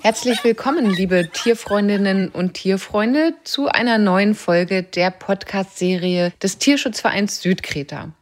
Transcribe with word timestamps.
Herzlich 0.00 0.42
willkommen, 0.42 0.90
liebe 0.90 1.28
Tierfreundinnen 1.30 2.30
und 2.30 2.54
Tierfreunde, 2.54 3.34
zu 3.44 3.68
einer 3.68 3.98
neuen 3.98 4.34
Folge 4.34 4.82
der 4.82 5.10
Podcast-Serie 5.10 6.32
des 6.42 6.58
Tierschutzvereins 6.58 7.42
Südkreta. 7.42 8.12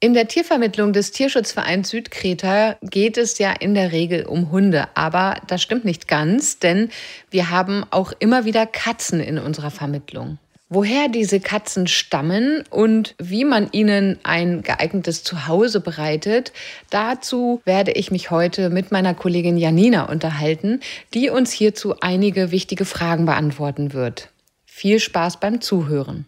In 0.00 0.14
der 0.14 0.28
Tiervermittlung 0.28 0.92
des 0.92 1.10
Tierschutzvereins 1.10 1.90
Südkreta 1.90 2.76
geht 2.82 3.18
es 3.18 3.38
ja 3.38 3.52
in 3.52 3.74
der 3.74 3.92
Regel 3.92 4.26
um 4.26 4.50
Hunde, 4.50 4.88
aber 4.94 5.40
das 5.46 5.60
stimmt 5.60 5.84
nicht 5.84 6.08
ganz, 6.08 6.58
denn 6.58 6.90
wir 7.30 7.50
haben 7.50 7.84
auch 7.90 8.12
immer 8.18 8.44
wieder 8.44 8.64
Katzen 8.66 9.20
in 9.20 9.38
unserer 9.38 9.70
Vermittlung. 9.70 10.38
Woher 10.70 11.08
diese 11.08 11.40
Katzen 11.40 11.86
stammen 11.86 12.62
und 12.68 13.14
wie 13.18 13.46
man 13.46 13.68
ihnen 13.72 14.18
ein 14.22 14.62
geeignetes 14.62 15.24
Zuhause 15.24 15.80
bereitet, 15.80 16.52
dazu 16.90 17.62
werde 17.64 17.92
ich 17.92 18.10
mich 18.10 18.30
heute 18.30 18.68
mit 18.68 18.92
meiner 18.92 19.14
Kollegin 19.14 19.56
Janina 19.56 20.10
unterhalten, 20.10 20.80
die 21.14 21.30
uns 21.30 21.52
hierzu 21.52 21.94
einige 22.00 22.50
wichtige 22.50 22.84
Fragen 22.84 23.24
beantworten 23.24 23.94
wird. 23.94 24.28
Viel 24.66 25.00
Spaß 25.00 25.40
beim 25.40 25.62
Zuhören. 25.62 26.26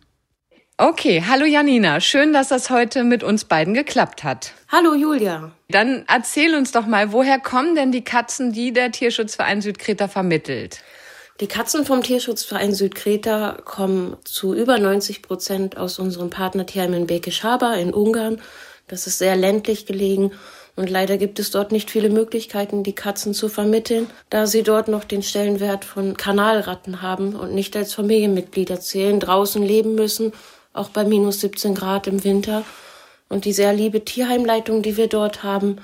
Okay, 0.78 1.22
hallo 1.28 1.44
Janina, 1.44 2.00
schön, 2.00 2.32
dass 2.32 2.48
das 2.48 2.70
heute 2.70 3.04
mit 3.04 3.22
uns 3.22 3.44
beiden 3.44 3.74
geklappt 3.74 4.24
hat. 4.24 4.54
Hallo 4.68 4.94
Julia. 4.94 5.52
Dann 5.68 6.04
erzähl 6.08 6.54
uns 6.54 6.72
doch 6.72 6.86
mal, 6.86 7.12
woher 7.12 7.38
kommen 7.38 7.74
denn 7.74 7.92
die 7.92 8.04
Katzen, 8.04 8.52
die 8.52 8.72
der 8.72 8.90
Tierschutzverein 8.90 9.60
Südkreta 9.60 10.08
vermittelt? 10.08 10.82
Die 11.40 11.46
Katzen 11.46 11.86
vom 11.86 12.02
Tierschutzverein 12.02 12.74
Südkreta 12.74 13.58
kommen 13.64 14.16
zu 14.24 14.54
über 14.54 14.78
90 14.78 15.22
Prozent 15.22 15.76
aus 15.76 15.98
unserem 15.98 16.30
Partnertierheim 16.30 16.94
in 16.94 17.06
Bekischaba 17.06 17.74
in 17.74 17.94
Ungarn. 17.94 18.40
Das 18.88 19.06
ist 19.06 19.18
sehr 19.18 19.36
ländlich 19.36 19.86
gelegen 19.86 20.32
und 20.76 20.90
leider 20.90 21.16
gibt 21.16 21.38
es 21.38 21.50
dort 21.50 21.72
nicht 21.72 21.90
viele 21.90 22.10
Möglichkeiten, 22.10 22.82
die 22.82 22.94
Katzen 22.94 23.32
zu 23.32 23.48
vermitteln, 23.48 24.08
da 24.28 24.46
sie 24.46 24.62
dort 24.62 24.88
noch 24.88 25.04
den 25.04 25.22
Stellenwert 25.22 25.84
von 25.84 26.16
Kanalratten 26.16 27.00
haben 27.00 27.34
und 27.34 27.54
nicht 27.54 27.74
als 27.76 27.94
Familienmitglieder 27.94 28.80
zählen, 28.80 29.18
draußen 29.18 29.62
leben 29.62 29.94
müssen 29.94 30.32
auch 30.72 30.88
bei 30.90 31.04
minus 31.04 31.40
17 31.40 31.74
Grad 31.74 32.06
im 32.06 32.24
Winter. 32.24 32.64
Und 33.28 33.44
die 33.44 33.52
sehr 33.52 33.72
liebe 33.72 34.04
Tierheimleitung, 34.04 34.82
die 34.82 34.96
wir 34.96 35.06
dort 35.06 35.42
haben, 35.42 35.76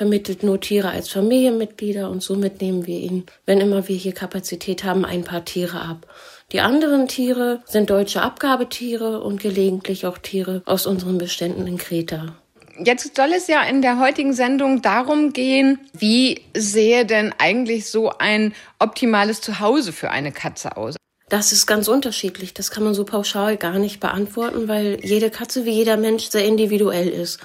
vermittelt 0.00 0.42
nur 0.42 0.58
Tiere 0.58 0.88
als 0.88 1.10
Familienmitglieder 1.10 2.08
und 2.08 2.22
somit 2.22 2.62
nehmen 2.62 2.86
wir 2.86 2.98
ihnen, 2.98 3.26
wenn 3.44 3.60
immer 3.60 3.86
wir 3.86 3.96
hier 3.96 4.14
Kapazität 4.14 4.82
haben, 4.82 5.04
ein 5.04 5.24
paar 5.24 5.44
Tiere 5.44 5.82
ab. 5.82 6.06
Die 6.52 6.62
anderen 6.62 7.06
Tiere 7.06 7.60
sind 7.66 7.90
deutsche 7.90 8.22
Abgabetiere 8.22 9.20
und 9.20 9.42
gelegentlich 9.42 10.06
auch 10.06 10.16
Tiere 10.16 10.62
aus 10.64 10.86
unseren 10.86 11.18
Beständen 11.18 11.66
in 11.66 11.76
Kreta. 11.76 12.34
Jetzt 12.82 13.14
soll 13.14 13.34
es 13.36 13.46
ja 13.46 13.62
in 13.62 13.82
der 13.82 14.00
heutigen 14.00 14.32
Sendung 14.32 14.80
darum 14.80 15.34
gehen, 15.34 15.78
wie 15.92 16.40
sehe 16.56 17.04
denn 17.04 17.34
eigentlich 17.36 17.90
so 17.90 18.08
ein 18.08 18.54
optimales 18.78 19.42
Zuhause 19.42 19.92
für 19.92 20.10
eine 20.10 20.32
Katze 20.32 20.78
aus? 20.78 20.96
Das 21.28 21.52
ist 21.52 21.66
ganz 21.66 21.88
unterschiedlich. 21.88 22.54
Das 22.54 22.70
kann 22.70 22.84
man 22.84 22.94
so 22.94 23.04
pauschal 23.04 23.58
gar 23.58 23.78
nicht 23.78 24.00
beantworten, 24.00 24.66
weil 24.66 24.98
jede 25.04 25.28
Katze 25.28 25.66
wie 25.66 25.72
jeder 25.72 25.98
Mensch 25.98 26.30
sehr 26.30 26.46
individuell 26.46 27.10
ist. 27.10 27.38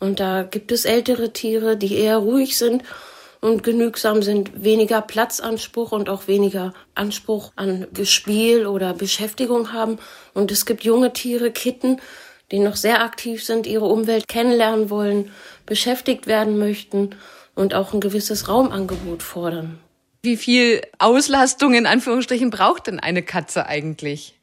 Und 0.00 0.18
da 0.18 0.42
gibt 0.42 0.72
es 0.72 0.84
ältere 0.84 1.32
Tiere, 1.32 1.76
die 1.76 1.94
eher 1.94 2.16
ruhig 2.16 2.56
sind 2.56 2.82
und 3.40 3.62
genügsam 3.62 4.22
sind, 4.22 4.64
weniger 4.64 5.00
Platzanspruch 5.00 5.92
und 5.92 6.08
auch 6.08 6.26
weniger 6.26 6.74
Anspruch 6.94 7.52
an 7.56 7.86
Gespiel 7.94 8.66
oder 8.66 8.92
Beschäftigung 8.94 9.72
haben. 9.72 9.98
Und 10.34 10.50
es 10.50 10.66
gibt 10.66 10.84
junge 10.84 11.12
Tiere, 11.12 11.50
Kitten, 11.50 12.00
die 12.50 12.58
noch 12.58 12.76
sehr 12.76 13.02
aktiv 13.02 13.44
sind, 13.44 13.66
ihre 13.66 13.86
Umwelt 13.86 14.26
kennenlernen 14.26 14.90
wollen, 14.90 15.30
beschäftigt 15.66 16.26
werden 16.26 16.58
möchten 16.58 17.10
und 17.54 17.74
auch 17.74 17.92
ein 17.92 18.00
gewisses 18.00 18.48
Raumangebot 18.48 19.22
fordern. 19.22 19.78
Wie 20.22 20.36
viel 20.36 20.82
Auslastung 20.98 21.74
in 21.74 21.86
Anführungsstrichen 21.86 22.50
braucht 22.50 22.88
denn 22.88 23.00
eine 23.00 23.22
Katze 23.22 23.66
eigentlich? 23.66 24.34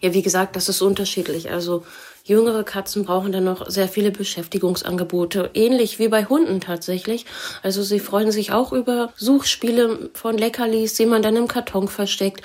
Ja, 0.00 0.14
wie 0.14 0.22
gesagt, 0.22 0.56
das 0.56 0.68
ist 0.68 0.80
unterschiedlich. 0.80 1.50
Also 1.50 1.84
jüngere 2.24 2.64
Katzen 2.64 3.04
brauchen 3.04 3.32
dann 3.32 3.44
noch 3.44 3.68
sehr 3.68 3.88
viele 3.88 4.10
Beschäftigungsangebote, 4.10 5.50
ähnlich 5.54 5.98
wie 5.98 6.08
bei 6.08 6.24
Hunden 6.24 6.60
tatsächlich. 6.60 7.26
Also 7.62 7.82
sie 7.82 8.00
freuen 8.00 8.32
sich 8.32 8.52
auch 8.52 8.72
über 8.72 9.12
Suchspiele 9.16 10.10
von 10.14 10.38
Leckerlis, 10.38 10.94
die 10.94 11.06
man 11.06 11.22
dann 11.22 11.36
im 11.36 11.48
Karton 11.48 11.88
versteckt. 11.88 12.42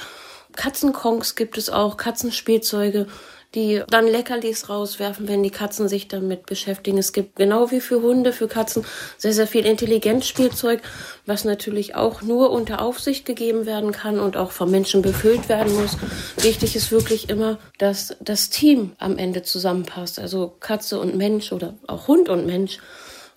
Katzenkonks 0.56 1.36
gibt 1.36 1.58
es 1.58 1.70
auch, 1.70 1.98
Katzenspielzeuge 1.98 3.08
die 3.56 3.82
dann 3.90 4.08
Leckerlis 4.08 4.70
rauswerfen, 4.70 5.28
wenn 5.28 5.42
die 5.42 5.50
Katzen 5.50 5.88
sich 5.88 6.08
damit 6.08 6.46
beschäftigen. 6.46 6.98
Es 6.98 7.14
gibt 7.14 7.38
genau 7.38 7.72
wie 7.72 7.80
für 7.80 8.02
Hunde, 8.02 8.34
für 8.34 8.48
Katzen 8.48 8.86
sehr, 9.18 9.34
sehr 9.34 9.48
viel 9.48 9.66
Intelligenzspielzeug, 9.66 10.82
was 11.26 11.46
natürlich 11.46 11.96
auch 11.96 12.22
nur 12.22 12.52
unter 12.52 12.82
Aufsicht 12.82 13.26
gegeben 13.26 13.66
werden 13.66 13.92
kann 13.92 14.20
und 14.20 14.38
auch 14.38 14.52
vom 14.52 14.70
Menschen 14.70 15.02
befüllt 15.02 15.50
werden 15.50 15.74
muss. 15.74 15.98
Wichtig 16.38 16.76
ist 16.76 16.92
wirklich 16.92 17.30
immer, 17.30 17.58
dass 17.78 18.16
das 18.20 18.50
Team 18.50 18.92
am 19.00 19.18
Ende 19.18 19.44
zusammenpasst. 19.44 20.20
Also 20.20 20.54
Katze 20.60 21.00
und 21.00 21.16
Mensch 21.16 21.52
oder 21.52 21.74
auch 21.88 22.08
Hund 22.08 22.30
und 22.30 22.46
Mensch. 22.46 22.80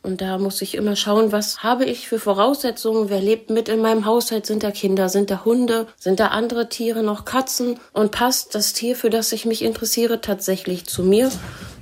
Und 0.02 0.20
da 0.20 0.38
muss 0.38 0.62
ich 0.62 0.74
immer 0.74 0.96
schauen, 0.96 1.32
was 1.32 1.62
habe 1.62 1.84
ich 1.84 2.08
für 2.08 2.18
Voraussetzungen, 2.18 3.10
wer 3.10 3.20
lebt 3.20 3.50
mit 3.50 3.68
in 3.68 3.80
meinem 3.80 4.06
Haushalt, 4.06 4.46
sind 4.46 4.62
da 4.62 4.70
Kinder, 4.70 5.08
sind 5.08 5.30
da 5.30 5.44
Hunde, 5.44 5.86
sind 5.98 6.20
da 6.20 6.28
andere 6.28 6.68
Tiere, 6.68 7.02
noch? 7.02 7.24
Katzen? 7.24 7.78
Und 7.92 8.12
passt 8.12 8.54
das 8.54 8.72
Tier, 8.72 8.96
für 8.96 9.10
das 9.10 9.32
ich 9.32 9.44
mich 9.44 9.62
interessiere, 9.62 10.20
tatsächlich 10.20 10.86
zu 10.86 11.02
mir? 11.02 11.30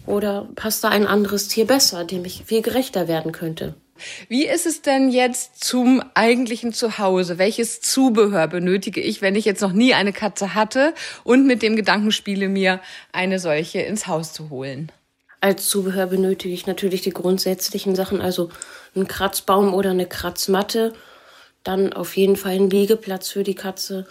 Oder 0.06 0.49
passt 0.55 0.82
da 0.82 0.88
ein 0.88 1.06
anderes 1.06 1.49
Tier 1.49 1.66
besser, 1.66 2.05
dem 2.05 2.25
ich 2.25 2.44
viel 2.47 2.62
gerechter 2.62 3.09
werden 3.09 3.32
könnte. 3.32 3.75
Wie 4.28 4.47
ist 4.47 4.66
es 4.66 4.82
denn 4.82 5.10
jetzt 5.10 5.65
zum 5.65 6.03
eigentlichen 6.15 6.72
Zuhause? 6.72 7.38
Welches 7.38 7.81
Zubehör 7.81 8.47
benötige 8.47 9.00
ich, 9.00 9.22
wenn 9.22 9.34
ich 9.34 9.44
jetzt 9.44 9.62
noch 9.62 9.72
nie 9.72 9.94
eine 9.94 10.12
Katze 10.12 10.55
hatte 10.55 10.94
und 11.25 11.47
mit 11.47 11.62
dem 11.62 11.76
Gedanken 11.76 12.12
spiele, 12.12 12.49
mir 12.49 12.81
eine 13.12 13.38
solche 13.38 13.81
ins 13.81 14.06
Haus 14.06 14.32
zu 14.32 14.50
holen? 14.50 14.93
Als 15.46 15.68
Zubehör 15.68 16.06
benötige 16.06 16.52
ich 16.52 16.66
natürlich 16.66 17.02
die 17.02 17.12
grundsätzlichen 17.12 17.94
Sachen, 17.94 18.20
also 18.20 18.48
einen 18.96 19.06
Kratzbaum 19.06 19.74
oder 19.74 19.90
eine 19.90 20.06
Kratzmatte, 20.06 20.92
dann 21.62 21.92
auf 21.92 22.16
jeden 22.16 22.34
Fall 22.34 22.56
einen 22.56 22.68
Liegeplatz 22.68 23.28
für 23.28 23.44
die 23.44 23.54
Katze, 23.54 24.08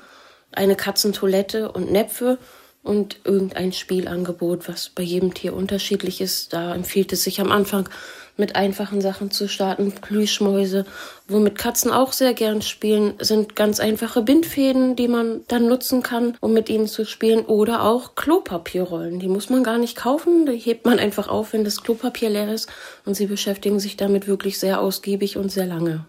eine 0.54 0.78
Katzentoilette 0.78 1.74
und 1.74 1.92
Näpfe 1.92 2.38
und 2.84 3.18
irgendein 3.26 3.74
Spielangebot, 3.74 4.70
was 4.70 4.88
bei 4.88 5.04
jedem 5.04 5.34
Tier 5.34 5.54
unterschiedlich 5.54 6.22
ist. 6.22 6.54
Da 6.54 6.74
empfiehlt 6.74 7.12
es 7.12 7.26
sich 7.26 7.42
am 7.42 7.52
Anfang 7.52 7.90
mit 8.38 8.56
einfachen 8.56 9.02
Sachen 9.02 9.32
zu 9.32 9.48
starten. 9.48 9.92
Plüschmäuse, 9.92 10.86
womit 11.28 11.58
Katzen 11.58 11.92
auch 11.92 12.12
sehr 12.12 12.34
gern 12.34 12.62
spielen, 12.62 13.14
sind 13.20 13.56
ganz 13.56 13.80
einfache 13.80 14.22
Bindfäden, 14.22 14.96
die 14.96 15.08
man 15.08 15.42
dann 15.48 15.68
nutzen 15.68 16.04
kann, 16.04 16.38
um 16.42 16.54
mit 16.54 16.70
ihnen 16.70 16.88
zu 16.88 17.06
spielen. 17.06 17.46
Oder 17.46 17.84
auch 17.84 18.16
Klopapierrollen. 18.16 19.20
Die 19.20 19.28
muss 19.28 19.50
man 19.50 19.64
gar 19.64 19.78
nicht 19.78 19.96
kaufen. 19.96 20.46
Die 20.46 20.58
hebt 20.58 20.86
man 20.86 21.00
einfach 21.00 21.28
auf, 21.28 21.54
wenn 21.54 21.64
das 21.64 21.84
Klopapier 21.84 22.30
leer 22.30 22.54
ist. 22.54 22.70
Und 23.06 23.16
sie 23.16 23.28
beschäftigen 23.28 23.80
sich 23.80 23.98
damit 23.98 24.28
wirklich 24.28 24.60
sehr 24.60 24.82
ausgiebig 24.82 25.38
und 25.38 25.52
sehr 25.52 25.66
lange. 25.66 26.06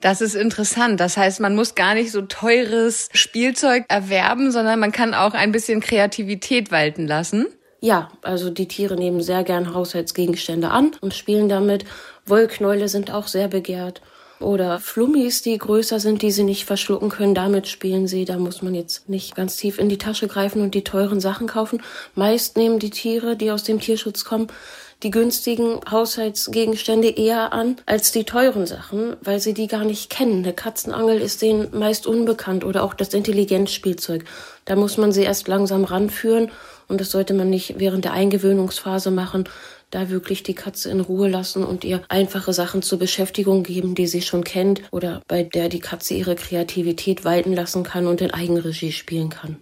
Das 0.00 0.20
ist 0.20 0.36
interessant. 0.36 1.00
Das 1.00 1.16
heißt, 1.16 1.40
man 1.40 1.56
muss 1.56 1.74
gar 1.74 1.94
nicht 1.94 2.12
so 2.12 2.22
teures 2.22 3.08
Spielzeug 3.12 3.84
erwerben, 3.88 4.52
sondern 4.52 4.78
man 4.78 4.92
kann 4.92 5.12
auch 5.12 5.34
ein 5.34 5.50
bisschen 5.50 5.80
Kreativität 5.80 6.70
walten 6.70 7.06
lassen. 7.06 7.46
Ja, 7.80 8.10
also 8.22 8.50
die 8.50 8.66
Tiere 8.66 8.96
nehmen 8.96 9.22
sehr 9.22 9.44
gern 9.44 9.72
Haushaltsgegenstände 9.72 10.70
an 10.70 10.92
und 11.00 11.14
spielen 11.14 11.48
damit. 11.48 11.84
Wollknäule 12.26 12.88
sind 12.88 13.12
auch 13.12 13.28
sehr 13.28 13.48
begehrt. 13.48 14.02
Oder 14.40 14.78
Flummis, 14.78 15.42
die 15.42 15.58
größer 15.58 15.98
sind, 15.98 16.22
die 16.22 16.30
sie 16.30 16.44
nicht 16.44 16.64
verschlucken 16.64 17.08
können, 17.08 17.34
damit 17.34 17.66
spielen 17.66 18.06
sie. 18.06 18.24
Da 18.24 18.38
muss 18.38 18.62
man 18.62 18.74
jetzt 18.74 19.08
nicht 19.08 19.34
ganz 19.34 19.56
tief 19.56 19.78
in 19.78 19.88
die 19.88 19.98
Tasche 19.98 20.28
greifen 20.28 20.62
und 20.62 20.74
die 20.74 20.84
teuren 20.84 21.20
Sachen 21.20 21.48
kaufen. 21.48 21.82
Meist 22.14 22.56
nehmen 22.56 22.78
die 22.78 22.90
Tiere, 22.90 23.36
die 23.36 23.50
aus 23.50 23.64
dem 23.64 23.80
Tierschutz 23.80 24.24
kommen, 24.24 24.46
die 25.02 25.10
günstigen 25.10 25.80
Haushaltsgegenstände 25.90 27.08
eher 27.08 27.52
an 27.52 27.76
als 27.86 28.10
die 28.12 28.24
teuren 28.24 28.66
Sachen, 28.66 29.16
weil 29.22 29.40
sie 29.40 29.54
die 29.54 29.68
gar 29.68 29.84
nicht 29.84 30.10
kennen. 30.10 30.44
Eine 30.44 30.52
Katzenangel 30.52 31.20
ist 31.20 31.42
denen 31.42 31.76
meist 31.76 32.06
unbekannt 32.06 32.64
oder 32.64 32.82
auch 32.82 32.94
das 32.94 33.14
Intelligenzspielzeug. 33.14 34.24
Da 34.64 34.76
muss 34.76 34.96
man 34.96 35.12
sie 35.12 35.22
erst 35.22 35.46
langsam 35.46 35.84
ranführen 35.84 36.50
und 36.88 37.00
das 37.00 37.10
sollte 37.10 37.34
man 37.34 37.50
nicht 37.50 37.78
während 37.78 38.04
der 38.04 38.12
Eingewöhnungsphase 38.12 39.10
machen, 39.10 39.44
da 39.90 40.10
wirklich 40.10 40.42
die 40.42 40.54
Katze 40.54 40.90
in 40.90 41.00
Ruhe 41.00 41.28
lassen 41.28 41.64
und 41.64 41.84
ihr 41.84 42.02
einfache 42.08 42.52
Sachen 42.52 42.82
zur 42.82 42.98
Beschäftigung 42.98 43.62
geben, 43.62 43.94
die 43.94 44.06
sie 44.06 44.22
schon 44.22 44.44
kennt 44.44 44.82
oder 44.90 45.22
bei 45.28 45.42
der 45.42 45.68
die 45.68 45.80
Katze 45.80 46.14
ihre 46.14 46.36
Kreativität 46.36 47.24
walten 47.24 47.52
lassen 47.52 47.82
kann 47.82 48.06
und 48.06 48.20
in 48.20 48.32
Eigenregie 48.32 48.92
spielen 48.92 49.30
kann. 49.30 49.56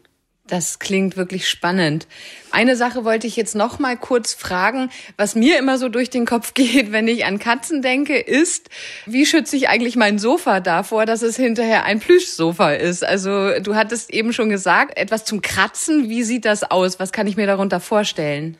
Das 0.47 0.79
klingt 0.79 1.17
wirklich 1.17 1.49
spannend. 1.49 2.07
Eine 2.53 2.77
Sache 2.77 3.05
wollte 3.05 3.27
ich 3.27 3.35
jetzt 3.35 3.57
noch 3.57 3.81
mal 3.81 3.97
kurz 3.97 4.33
fragen, 4.33 4.91
was 5.17 5.35
mir 5.35 5.59
immer 5.59 5.77
so 5.77 5.89
durch 5.89 6.09
den 6.09 6.25
Kopf 6.25 6.55
geht, 6.55 6.93
wenn 6.93 7.09
ich 7.09 7.25
an 7.25 7.39
Katzen 7.39 7.83
denke, 7.83 8.17
ist, 8.17 8.71
wie 9.07 9.27
schütze 9.27 9.57
ich 9.57 9.69
eigentlich 9.69 9.97
mein 9.97 10.19
Sofa 10.19 10.61
davor, 10.61 11.05
dass 11.05 11.23
es 11.23 11.37
hinterher 11.37 11.85
ein 11.85 11.99
Plüschsofa 11.99 12.73
ist? 12.73 13.05
Also, 13.05 13.59
du 13.61 13.75
hattest 13.75 14.13
eben 14.13 14.33
schon 14.33 14.49
gesagt, 14.49 14.97
etwas 14.97 15.25
zum 15.25 15.43
Kratzen, 15.43 16.09
wie 16.09 16.23
sieht 16.23 16.45
das 16.45 16.63
aus? 16.63 17.01
Was 17.01 17.13
kann 17.13 17.27
ich 17.27 17.37
mir 17.37 17.47
darunter 17.47 17.81
vorstellen? 17.81 18.57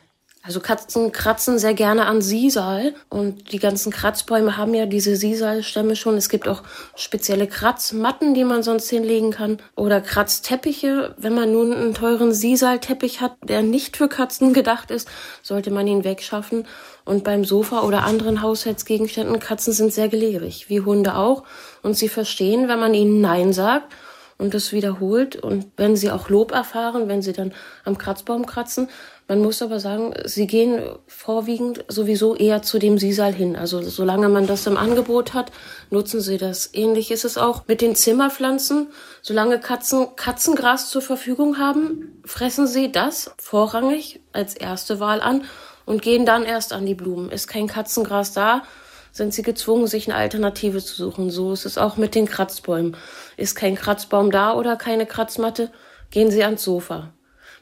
Also 0.47 0.61
Katzen 0.61 1.11
kratzen 1.11 1.59
sehr 1.59 1.73
gerne 1.73 2.05
an 2.05 2.21
Sisal 2.21 2.95
und 3.09 3.51
die 3.51 3.59
ganzen 3.59 3.91
Kratzbäume 3.91 4.55
haben 4.55 4.73
ja 4.73 4.85
diese 4.85 5.17
Sisalstämme 5.17 5.97
schon. 5.97 6.15
Es 6.15 6.29
gibt 6.29 6.47
auch 6.47 6.63
spezielle 6.95 7.47
Kratzmatten, 7.47 8.33
die 8.33 8.45
man 8.45 8.63
sonst 8.63 8.89
hinlegen 8.89 9.31
kann 9.31 9.57
oder 9.75 9.99
Kratzteppiche. 9.99 11.13
Wenn 11.17 11.35
man 11.35 11.51
nun 11.51 11.73
einen 11.73 11.93
teuren 11.93 12.33
Sisalteppich 12.33 13.19
hat, 13.19 13.35
der 13.43 13.61
nicht 13.61 13.97
für 13.97 14.07
Katzen 14.07 14.53
gedacht 14.53 14.89
ist, 14.89 15.09
sollte 15.43 15.69
man 15.69 15.85
ihn 15.85 16.05
wegschaffen. 16.05 16.65
Und 17.03 17.25
beim 17.25 17.43
Sofa 17.43 17.81
oder 17.81 18.05
anderen 18.05 18.41
Haushaltsgegenständen, 18.41 19.41
Katzen 19.41 19.73
sind 19.73 19.91
sehr 19.91 20.07
gelehrig, 20.07 20.69
wie 20.69 20.79
Hunde 20.79 21.17
auch. 21.17 21.43
Und 21.83 21.97
sie 21.97 22.07
verstehen, 22.07 22.69
wenn 22.69 22.79
man 22.79 22.93
ihnen 22.93 23.19
Nein 23.19 23.51
sagt 23.51 23.93
und 24.37 24.53
das 24.53 24.71
wiederholt 24.71 25.35
und 25.35 25.65
wenn 25.77 25.95
sie 25.95 26.11
auch 26.11 26.29
Lob 26.29 26.51
erfahren, 26.51 27.07
wenn 27.09 27.21
sie 27.21 27.33
dann 27.33 27.53
am 27.83 27.97
Kratzbaum 27.97 28.45
kratzen, 28.45 28.87
man 29.27 29.41
muss 29.41 29.61
aber 29.61 29.81
sagen, 29.81 30.13
sie 30.23 30.47
gehen 30.47 30.81
vorwiegend 31.05 31.83
sowieso 31.89 32.35
eher 32.35 32.61
zu 32.61 32.79
dem 32.79 32.97
Sisal 32.97 33.33
hin. 33.33 33.57
Also 33.57 33.81
solange 33.81 34.29
man 34.29 34.47
das 34.47 34.65
im 34.67 34.77
Angebot 34.77 35.33
hat, 35.33 35.51
nutzen 35.89 36.21
sie 36.21 36.37
das. 36.37 36.69
Ähnlich 36.73 37.11
ist 37.11 37.25
es 37.25 37.37
auch 37.37 37.67
mit 37.67 37.81
den 37.81 37.95
Zimmerpflanzen. 37.95 38.87
Solange 39.21 39.59
Katzen 39.59 40.15
Katzengras 40.15 40.89
zur 40.89 41.01
Verfügung 41.01 41.57
haben, 41.57 42.21
fressen 42.23 42.67
sie 42.67 42.89
das 42.89 43.31
vorrangig 43.37 44.21
als 44.31 44.53
erste 44.55 45.01
Wahl 45.01 45.19
an 45.19 45.43
und 45.85 46.01
gehen 46.01 46.25
dann 46.25 46.45
erst 46.45 46.71
an 46.71 46.85
die 46.85 46.95
Blumen. 46.95 47.29
Ist 47.29 47.47
kein 47.47 47.67
Katzengras 47.67 48.31
da, 48.31 48.63
sind 49.11 49.33
sie 49.33 49.41
gezwungen, 49.41 49.87
sich 49.87 50.07
eine 50.07 50.15
Alternative 50.15 50.81
zu 50.81 50.95
suchen. 50.95 51.31
So 51.31 51.51
ist 51.51 51.65
es 51.65 51.77
auch 51.77 51.97
mit 51.97 52.15
den 52.15 52.27
Kratzbäumen. 52.27 52.95
Ist 53.35 53.55
kein 53.55 53.75
Kratzbaum 53.75 54.31
da 54.31 54.53
oder 54.53 54.77
keine 54.77 55.05
Kratzmatte, 55.05 55.69
gehen 56.11 56.31
sie 56.31 56.45
ans 56.45 56.63
Sofa. 56.63 57.11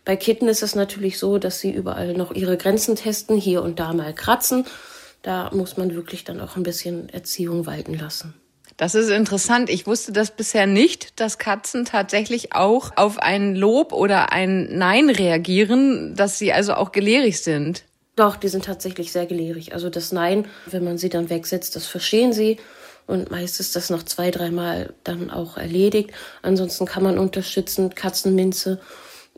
Bei 0.05 0.15
Kitten 0.15 0.47
ist 0.47 0.61
es 0.61 0.75
natürlich 0.75 1.17
so, 1.17 1.39
dass 1.39 1.59
sie 1.59 1.71
überall 1.71 2.13
noch 2.13 2.31
ihre 2.31 2.57
Grenzen 2.57 2.95
testen, 2.95 3.37
hier 3.37 3.63
und 3.63 3.79
da 3.79 3.91
mal 3.91 4.13
kratzen. 4.13 4.65
Da 5.23 5.49
muss 5.51 5.77
man 5.77 5.95
wirklich 5.95 6.23
dann 6.23 6.39
auch 6.39 6.55
ein 6.55 6.63
bisschen 6.63 7.09
Erziehung 7.09 7.65
walten 7.65 7.95
lassen. 7.95 8.35
Das 8.77 8.93
ist 8.93 9.09
interessant. 9.09 9.69
Ich 9.69 9.87
wusste 9.87 10.11
das 10.11 10.31
bisher 10.31 10.67
nicht, 10.67 11.19
dass 11.19 11.39
Katzen 11.39 11.85
tatsächlich 11.85 12.53
auch 12.53 12.91
auf 12.97 13.17
ein 13.17 13.55
Lob 13.55 13.93
oder 13.93 14.31
ein 14.31 14.77
Nein 14.77 15.09
reagieren, 15.09 16.15
dass 16.15 16.37
sie 16.37 16.53
also 16.53 16.73
auch 16.75 16.91
gelehrig 16.91 17.41
sind. 17.41 17.83
Doch, 18.15 18.35
die 18.35 18.49
sind 18.49 18.65
tatsächlich 18.65 19.11
sehr 19.11 19.25
gelehrig. 19.25 19.73
Also 19.73 19.89
das 19.89 20.11
Nein, 20.11 20.45
wenn 20.67 20.83
man 20.83 20.97
sie 20.97 21.09
dann 21.09 21.29
wegsetzt, 21.29 21.75
das 21.75 21.87
verstehen 21.87 22.31
sie. 22.31 22.57
Und 23.07 23.31
meist 23.31 23.59
ist 23.59 23.75
das 23.75 23.89
noch 23.89 24.03
zwei, 24.03 24.29
dreimal 24.29 24.93
dann 25.03 25.29
auch 25.29 25.57
erledigt. 25.57 26.11
Ansonsten 26.41 26.85
kann 26.85 27.03
man 27.03 27.17
unterstützen, 27.17 27.95
Katzenminze 27.95 28.79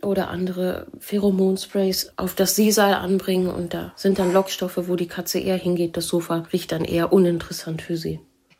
oder 0.01 0.29
andere 0.29 0.87
Pheromonsprays 0.99 2.13
auf 2.17 2.35
das 2.35 2.55
Sisal 2.55 2.93
anbringen 2.93 3.49
und 3.49 3.73
da 3.73 3.93
sind 3.95 4.19
dann 4.19 4.33
Lockstoffe, 4.33 4.87
wo 4.87 4.95
die 4.95 5.07
Katze 5.07 5.39
eher 5.39 5.57
hingeht. 5.57 5.97
Das 5.97 6.07
Sofa 6.07 6.45
riecht 6.53 6.71
dann 6.71 6.85
eher 6.85 7.11
uninteressant 7.11 7.81
für 7.81 7.97
sie. 7.97 8.19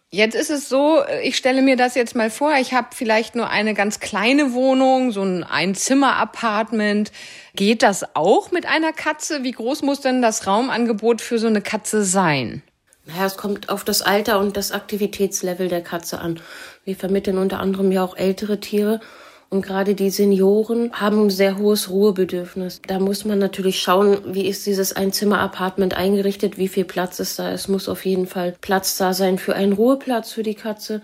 Jetzt 0.10 0.36
ist 0.36 0.50
es 0.50 0.70
so, 0.70 1.04
ich 1.22 1.36
stelle 1.36 1.62
mir 1.62 1.76
das 1.76 1.94
jetzt 1.96 2.16
mal 2.16 2.30
vor, 2.30 2.54
ich 2.62 2.74
habe 2.74 2.88
vielleicht 2.94 3.36
nur 3.36 3.50
eine 3.50 3.74
ganz 3.74 4.00
kleine 4.00 4.54
Wohnung, 4.54 5.12
so 5.12 5.22
ein 5.22 5.44
Einzimmer-Apartment. 5.44 7.12
Geht 7.56 7.84
das 7.84 8.16
auch 8.16 8.52
mit 8.52 8.66
einer 8.66 8.94
Katze? 8.94 9.44
Wie 9.44 9.52
groß 9.52 9.82
muss 9.82 10.00
denn 10.00 10.22
das 10.22 10.48
Raumangebot 10.48 11.20
für 11.20 11.40
so 11.40 11.48
eine 11.48 11.62
Katze 11.62 12.06
sein? 12.06 12.64
Naja, 13.06 13.26
es 13.26 13.36
kommt 13.36 13.68
auf 13.68 13.84
das 13.84 14.02
Alter 14.02 14.40
und 14.40 14.56
das 14.56 14.72
Aktivitätslevel 14.72 15.68
der 15.68 15.82
Katze 15.82 16.20
an. 16.20 16.40
Wir 16.86 16.96
vermitteln 16.96 17.38
unter 17.38 17.60
anderem 17.60 17.92
ja 17.92 18.02
auch 18.04 18.16
ältere 18.16 18.62
Tiere 18.62 19.02
und 19.50 19.62
gerade 19.62 19.96
die 19.96 20.10
Senioren 20.10 20.92
haben 20.92 21.26
ein 21.26 21.30
sehr 21.30 21.58
hohes 21.58 21.90
Ruhebedürfnis. 21.90 22.82
Da 22.86 23.00
muss 23.00 23.24
man 23.24 23.40
natürlich 23.40 23.80
schauen, 23.80 24.18
wie 24.26 24.46
ist 24.46 24.66
dieses 24.66 24.94
Einzimmer-Apartment 24.94 25.96
eingerichtet, 25.96 26.58
wie 26.58 26.68
viel 26.68 26.84
Platz 26.84 27.20
ist 27.22 27.40
da. 27.40 27.52
Es 27.52 27.70
muss 27.70 27.88
auf 27.88 28.06
jeden 28.06 28.28
Fall 28.28 28.56
Platz 28.60 28.98
da 28.98 29.14
sein 29.14 29.38
für 29.38 29.56
einen 29.56 29.72
Ruheplatz 29.72 30.34
für 30.34 30.44
die 30.44 30.56
Katze, 30.56 31.02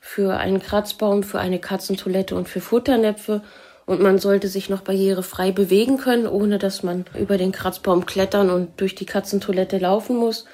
für 0.00 0.38
einen 0.38 0.62
Kratzbaum, 0.62 1.22
für 1.22 1.40
eine 1.40 1.58
Katzentoilette 1.58 2.34
und 2.34 2.48
für 2.48 2.60
Futternäpfe. 2.60 3.42
Und 3.84 4.00
man 4.00 4.18
sollte 4.18 4.48
sich 4.48 4.70
noch 4.70 4.80
barrierefrei 4.80 5.52
bewegen 5.52 5.98
können, 5.98 6.26
ohne 6.26 6.58
dass 6.58 6.82
man 6.82 7.04
über 7.18 7.36
den 7.36 7.52
Kratzbaum 7.52 8.06
klettern 8.06 8.48
und 8.48 8.80
durch 8.80 8.94
die 8.94 9.04
Katzentoilette 9.04 9.76
laufen 9.76 10.16
muss. 10.16 10.46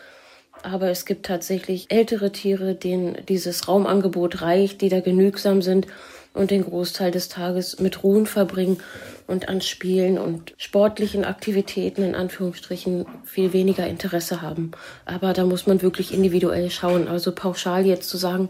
Aber 0.65 0.91
es 0.91 1.07
gibt 1.07 1.27
tatsächlich 1.27 1.93
ältere 1.93 2.33
Tiere, 2.33 2.75
denen 2.75 3.25
dieses 3.29 3.69
Raumangebot 3.69 4.43
reicht, 4.43 4.81
die 4.81 4.89
da 4.89 4.99
genügsam 4.99 5.63
sind 5.63 5.87
und 6.33 6.51
den 6.51 6.65
Großteil 6.65 7.11
des 7.11 7.29
Tages 7.29 7.81
mit 7.81 8.05
Ruhen 8.05 8.27
verbringen 8.27 8.81
und 9.27 9.49
an 9.49 9.61
Spielen 9.61 10.19
und 10.19 10.55
sportlichen 10.59 11.25
Aktivitäten 11.25 12.03
in 12.03 12.15
Anführungsstrichen 12.15 13.07
viel 13.25 13.53
weniger 13.53 13.87
Interesse 13.87 14.43
haben. 14.43 14.71
Aber 15.05 15.33
da 15.33 15.45
muss 15.45 15.67
man 15.67 15.83
wirklich 15.83 16.15
individuell 16.15 16.71
schauen. 16.71 17.09
Also 17.09 17.33
pauschal 17.33 17.85
jetzt 17.87 18.09
zu 18.09 18.17
sagen, 18.17 18.49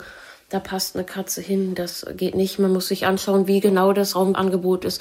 da 0.51 0.59
passt 0.59 0.97
eine 0.97 1.05
Katze 1.05 1.41
hin, 1.41 1.75
das 1.75 2.05
geht 2.17 2.35
nicht. 2.35 2.59
Man 2.59 2.73
muss 2.73 2.89
sich 2.89 3.07
anschauen, 3.07 3.47
wie 3.47 3.61
genau 3.61 3.93
das 3.93 4.17
Raumangebot 4.17 4.85
ist, 4.85 5.01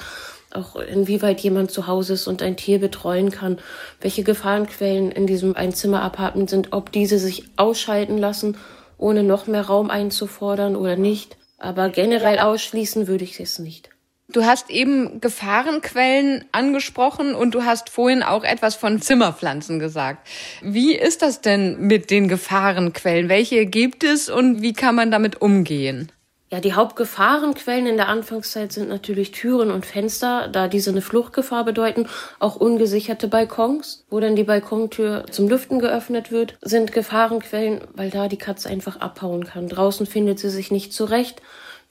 auch 0.52 0.76
inwieweit 0.76 1.40
jemand 1.40 1.70
zu 1.70 1.86
Hause 1.86 2.14
ist 2.14 2.28
und 2.28 2.40
ein 2.40 2.56
Tier 2.56 2.78
betreuen 2.78 3.30
kann, 3.30 3.58
welche 4.00 4.22
Gefahrenquellen 4.22 5.10
in 5.10 5.26
diesem 5.26 5.56
Einzimmer-Apartment 5.56 6.50
sind, 6.50 6.72
ob 6.72 6.92
diese 6.92 7.18
sich 7.18 7.44
ausschalten 7.56 8.16
lassen, 8.16 8.56
ohne 8.96 9.22
noch 9.22 9.46
mehr 9.46 9.62
Raum 9.62 9.90
einzufordern 9.90 10.76
oder 10.76 10.96
nicht. 10.96 11.36
Aber 11.60 11.90
generell 11.90 12.38
ausschließen 12.40 13.06
würde 13.06 13.22
ich 13.22 13.38
es 13.38 13.58
nicht. 13.60 13.90
Du 14.32 14.44
hast 14.44 14.70
eben 14.70 15.20
Gefahrenquellen 15.20 16.44
angesprochen 16.52 17.34
und 17.34 17.54
du 17.54 17.64
hast 17.64 17.90
vorhin 17.90 18.22
auch 18.22 18.44
etwas 18.44 18.76
von 18.76 19.02
Zimmerpflanzen 19.02 19.78
gesagt. 19.78 20.26
Wie 20.62 20.94
ist 20.94 21.22
das 21.22 21.40
denn 21.40 21.80
mit 21.86 22.10
den 22.10 22.28
Gefahrenquellen? 22.28 23.28
Welche 23.28 23.66
gibt 23.66 24.04
es 24.04 24.28
und 24.28 24.62
wie 24.62 24.72
kann 24.72 24.94
man 24.94 25.10
damit 25.10 25.42
umgehen? 25.42 26.10
Ja, 26.52 26.58
die 26.58 26.74
Hauptgefahrenquellen 26.74 27.86
in 27.86 27.96
der 27.96 28.08
Anfangszeit 28.08 28.72
sind 28.72 28.88
natürlich 28.88 29.30
Türen 29.30 29.70
und 29.70 29.86
Fenster, 29.86 30.48
da 30.48 30.66
diese 30.66 30.90
eine 30.90 31.00
Fluchtgefahr 31.00 31.64
bedeuten. 31.64 32.08
Auch 32.40 32.56
ungesicherte 32.56 33.28
Balkons, 33.28 34.04
wo 34.10 34.18
dann 34.18 34.34
die 34.34 34.42
Balkontür 34.42 35.26
zum 35.30 35.48
Lüften 35.48 35.78
geöffnet 35.78 36.32
wird, 36.32 36.58
sind 36.60 36.90
Gefahrenquellen, 36.90 37.82
weil 37.94 38.10
da 38.10 38.26
die 38.26 38.36
Katze 38.36 38.68
einfach 38.68 38.96
abhauen 38.96 39.44
kann. 39.44 39.68
Draußen 39.68 40.06
findet 40.06 40.40
sie 40.40 40.50
sich 40.50 40.72
nicht 40.72 40.92
zurecht, 40.92 41.40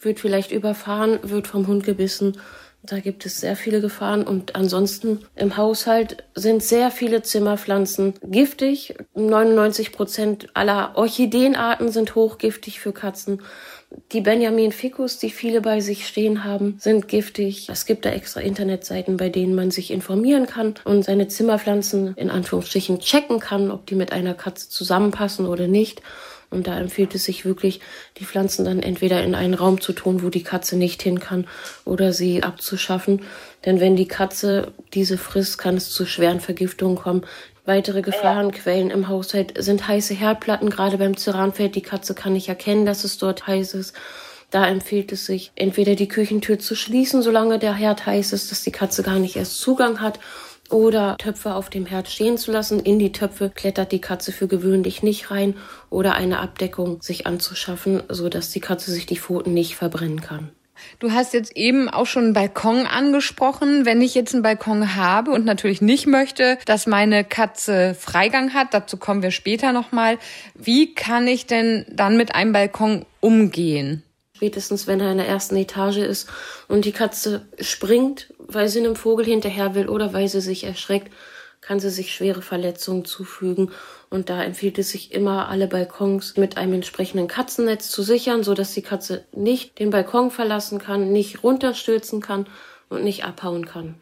wird 0.01 0.19
vielleicht 0.19 0.51
überfahren, 0.51 1.19
wird 1.23 1.47
vom 1.47 1.65
Hund 1.67 1.85
gebissen. 1.85 2.35
Da 2.83 2.99
gibt 2.99 3.25
es 3.25 3.39
sehr 3.41 3.57
viele 3.57 3.81
Gefahren 3.81 4.23
und 4.23 4.55
ansonsten 4.55 5.25
im 5.35 5.57
Haushalt 5.57 6.23
sind 6.33 6.63
sehr 6.63 6.91
viele 6.91 7.21
Zimmerpflanzen 7.21 8.13
giftig. 8.23 8.95
99 9.15 9.91
Prozent 9.91 10.47
aller 10.53 10.93
Orchideenarten 10.95 11.91
sind 11.91 12.15
hochgiftig 12.15 12.79
für 12.79 12.93
Katzen. 12.93 13.41
Die 14.11 14.21
Benjamin 14.21 14.71
Ficus, 14.71 15.17
die 15.17 15.31
viele 15.31 15.61
bei 15.61 15.79
sich 15.79 16.07
stehen 16.07 16.43
haben, 16.43 16.77
sind 16.79 17.07
giftig. 17.07 17.69
Es 17.69 17.87
gibt 17.87 18.05
da 18.05 18.11
extra 18.11 18.39
Internetseiten, 18.39 19.17
bei 19.17 19.29
denen 19.29 19.55
man 19.55 19.71
sich 19.71 19.89
informieren 19.89 20.45
kann 20.45 20.75
und 20.83 21.03
seine 21.03 21.27
Zimmerpflanzen 21.27 22.13
in 22.15 22.29
Anführungsstrichen 22.29 22.99
checken 22.99 23.39
kann, 23.39 23.71
ob 23.71 23.87
die 23.87 23.95
mit 23.95 24.11
einer 24.11 24.35
Katze 24.35 24.69
zusammenpassen 24.69 25.47
oder 25.47 25.67
nicht. 25.67 26.03
Und 26.51 26.67
da 26.67 26.79
empfiehlt 26.79 27.13
es 27.15 27.25
sich 27.25 27.45
wirklich, 27.45 27.79
die 28.17 28.25
Pflanzen 28.25 28.65
dann 28.65 28.79
entweder 28.79 29.23
in 29.23 29.35
einen 29.35 29.53
Raum 29.53 29.81
zu 29.81 29.93
tun, 29.93 30.23
wo 30.23 30.29
die 30.29 30.43
Katze 30.43 30.77
nicht 30.77 31.01
hin 31.01 31.19
kann, 31.19 31.47
oder 31.85 32.11
sie 32.11 32.43
abzuschaffen. 32.43 33.21
Denn 33.65 33.79
wenn 33.79 33.95
die 33.95 34.07
Katze 34.07 34.71
diese 34.93 35.17
frisst, 35.17 35.57
kann 35.57 35.77
es 35.77 35.91
zu 35.91 36.05
schweren 36.05 36.39
Vergiftungen 36.39 36.97
kommen, 36.97 37.23
Weitere 37.69 38.01
Gefahrenquellen 38.01 38.89
im 38.89 39.09
Haushalt 39.09 39.53
sind 39.63 39.87
heiße 39.87 40.15
Herdplatten. 40.15 40.71
Gerade 40.71 40.97
beim 40.97 41.15
Ceranfeld, 41.15 41.75
die 41.75 41.83
Katze 41.83 42.15
kann 42.15 42.33
nicht 42.33 42.49
erkennen, 42.49 42.83
dass 42.83 43.03
es 43.03 43.19
dort 43.19 43.45
heiß 43.45 43.75
ist. 43.75 43.93
Da 44.49 44.67
empfiehlt 44.67 45.11
es 45.11 45.27
sich, 45.27 45.51
entweder 45.53 45.93
die 45.93 46.07
Küchentür 46.07 46.57
zu 46.57 46.73
schließen, 46.73 47.21
solange 47.21 47.59
der 47.59 47.75
Herd 47.75 48.07
heiß 48.07 48.33
ist, 48.33 48.49
dass 48.49 48.63
die 48.63 48.71
Katze 48.71 49.03
gar 49.03 49.19
nicht 49.19 49.35
erst 49.35 49.59
Zugang 49.59 50.01
hat, 50.01 50.19
oder 50.71 51.15
Töpfe 51.19 51.53
auf 51.53 51.69
dem 51.69 51.85
Herd 51.85 52.07
stehen 52.07 52.39
zu 52.39 52.51
lassen. 52.51 52.79
In 52.79 52.97
die 52.97 53.11
Töpfe 53.11 53.51
klettert 53.51 53.91
die 53.91 54.01
Katze 54.01 54.31
für 54.31 54.47
gewöhnlich 54.47 55.03
nicht 55.03 55.29
rein 55.29 55.55
oder 55.91 56.15
eine 56.15 56.39
Abdeckung 56.39 57.03
sich 57.03 57.27
anzuschaffen, 57.27 58.01
so 58.09 58.29
dass 58.29 58.49
die 58.49 58.61
Katze 58.61 58.89
sich 58.89 59.05
die 59.05 59.19
Pfoten 59.19 59.53
nicht 59.53 59.75
verbrennen 59.75 60.21
kann. 60.21 60.49
Du 60.99 61.11
hast 61.11 61.33
jetzt 61.33 61.55
eben 61.55 61.89
auch 61.89 62.05
schon 62.05 62.25
einen 62.25 62.33
Balkon 62.33 62.85
angesprochen. 62.85 63.85
Wenn 63.85 64.01
ich 64.01 64.15
jetzt 64.15 64.33
einen 64.33 64.43
Balkon 64.43 64.95
habe 64.95 65.31
und 65.31 65.45
natürlich 65.45 65.81
nicht 65.81 66.07
möchte, 66.07 66.57
dass 66.65 66.87
meine 66.87 67.23
Katze 67.23 67.95
Freigang 67.99 68.53
hat, 68.53 68.73
dazu 68.73 68.97
kommen 68.97 69.21
wir 69.21 69.31
später 69.31 69.71
nochmal. 69.71 70.17
Wie 70.55 70.93
kann 70.93 71.27
ich 71.27 71.45
denn 71.45 71.85
dann 71.89 72.17
mit 72.17 72.35
einem 72.35 72.53
Balkon 72.53 73.05
umgehen? 73.19 74.03
Spätestens, 74.33 74.87
wenn 74.87 75.01
er 75.01 75.11
in 75.11 75.17
der 75.17 75.27
ersten 75.27 75.57
Etage 75.57 75.97
ist 75.97 76.29
und 76.69 76.85
die 76.85 76.93
Katze 76.93 77.45
springt, 77.59 78.33
weil 78.37 78.69
sie 78.69 78.79
einem 78.79 78.95
Vogel 78.95 79.25
hinterher 79.25 79.75
will 79.75 79.89
oder 79.89 80.13
weil 80.13 80.29
sie 80.29 80.39
sich 80.39 80.63
erschreckt, 80.63 81.11
kann 81.61 81.79
sie 81.79 81.89
sich 81.89 82.13
schwere 82.13 82.41
Verletzungen 82.41 83.03
zufügen. 83.03 83.71
Und 84.09 84.29
da 84.29 84.43
empfiehlt 84.43 84.79
es 84.79 84.89
sich 84.89 85.13
immer, 85.13 85.49
alle 85.49 85.67
Balkons 85.67 86.35
mit 86.35 86.57
einem 86.57 86.73
entsprechenden 86.73 87.27
Katzennetz 87.27 87.89
zu 87.89 88.01
sichern, 88.01 88.43
so 88.43 88.55
dass 88.55 88.73
die 88.73 88.81
Katze 88.81 89.25
nicht 89.33 89.77
den 89.77 89.91
Balkon 89.91 90.31
verlassen 90.31 90.79
kann, 90.79 91.11
nicht 91.11 91.43
runterstürzen 91.43 92.19
kann 92.19 92.47
und 92.89 93.03
nicht 93.03 93.23
abhauen 93.23 93.65
kann. 93.65 93.95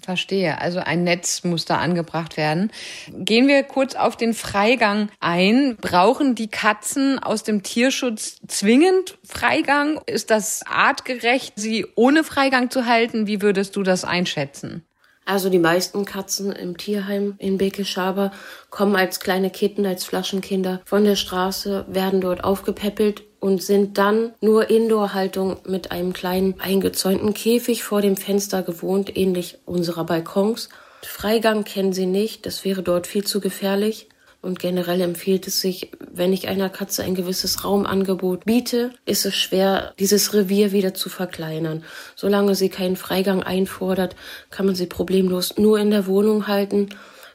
Verstehe. 0.00 0.60
Also 0.60 0.78
ein 0.78 1.04
Netz 1.04 1.44
muss 1.44 1.64
da 1.64 1.78
angebracht 1.78 2.36
werden. 2.36 2.70
Gehen 3.12 3.48
wir 3.48 3.62
kurz 3.64 3.94
auf 3.94 4.16
den 4.16 4.32
Freigang 4.32 5.10
ein. 5.20 5.76
Brauchen 5.76 6.34
die 6.34 6.48
Katzen 6.48 7.18
aus 7.18 7.42
dem 7.42 7.62
Tierschutz 7.62 8.38
zwingend 8.46 9.18
Freigang? 9.24 10.00
Ist 10.06 10.30
das 10.30 10.62
artgerecht, 10.66 11.54
sie 11.56 11.86
ohne 11.96 12.22
Freigang 12.24 12.70
zu 12.70 12.86
halten? 12.86 13.26
Wie 13.26 13.42
würdest 13.42 13.76
du 13.76 13.82
das 13.82 14.04
einschätzen? 14.04 14.84
Also 15.28 15.50
die 15.50 15.58
meisten 15.58 16.06
Katzen 16.06 16.52
im 16.52 16.78
Tierheim 16.78 17.34
in 17.36 17.58
Beke-Schaber 17.58 18.32
kommen 18.70 18.96
als 18.96 19.20
kleine 19.20 19.50
Kitten, 19.50 19.84
als 19.84 20.04
Flaschenkinder 20.04 20.80
von 20.86 21.04
der 21.04 21.16
Straße, 21.16 21.84
werden 21.86 22.22
dort 22.22 22.44
aufgepäppelt 22.44 23.24
und 23.38 23.62
sind 23.62 23.98
dann 23.98 24.32
nur 24.40 24.70
Indoor-Haltung 24.70 25.58
mit 25.66 25.92
einem 25.92 26.14
kleinen 26.14 26.58
eingezäunten 26.58 27.34
Käfig 27.34 27.84
vor 27.84 28.00
dem 28.00 28.16
Fenster 28.16 28.62
gewohnt, 28.62 29.18
ähnlich 29.18 29.58
unserer 29.66 30.04
Balkons. 30.04 30.70
Freigang 31.02 31.64
kennen 31.64 31.92
sie 31.92 32.06
nicht, 32.06 32.46
das 32.46 32.64
wäre 32.64 32.82
dort 32.82 33.06
viel 33.06 33.24
zu 33.24 33.40
gefährlich. 33.40 34.08
Und 34.40 34.60
generell 34.60 35.00
empfiehlt 35.00 35.48
es 35.48 35.60
sich, 35.60 35.90
wenn 35.98 36.32
ich 36.32 36.46
einer 36.46 36.70
Katze 36.70 37.02
ein 37.02 37.16
gewisses 37.16 37.64
Raumangebot 37.64 38.44
biete, 38.44 38.92
ist 39.04 39.26
es 39.26 39.34
schwer, 39.34 39.94
dieses 39.98 40.32
Revier 40.32 40.70
wieder 40.70 40.94
zu 40.94 41.08
verkleinern. 41.08 41.84
Solange 42.14 42.54
sie 42.54 42.68
keinen 42.68 42.96
Freigang 42.96 43.42
einfordert, 43.42 44.14
kann 44.50 44.66
man 44.66 44.76
sie 44.76 44.86
problemlos 44.86 45.58
nur 45.58 45.80
in 45.80 45.90
der 45.90 46.06
Wohnung 46.06 46.46
halten. 46.46 46.90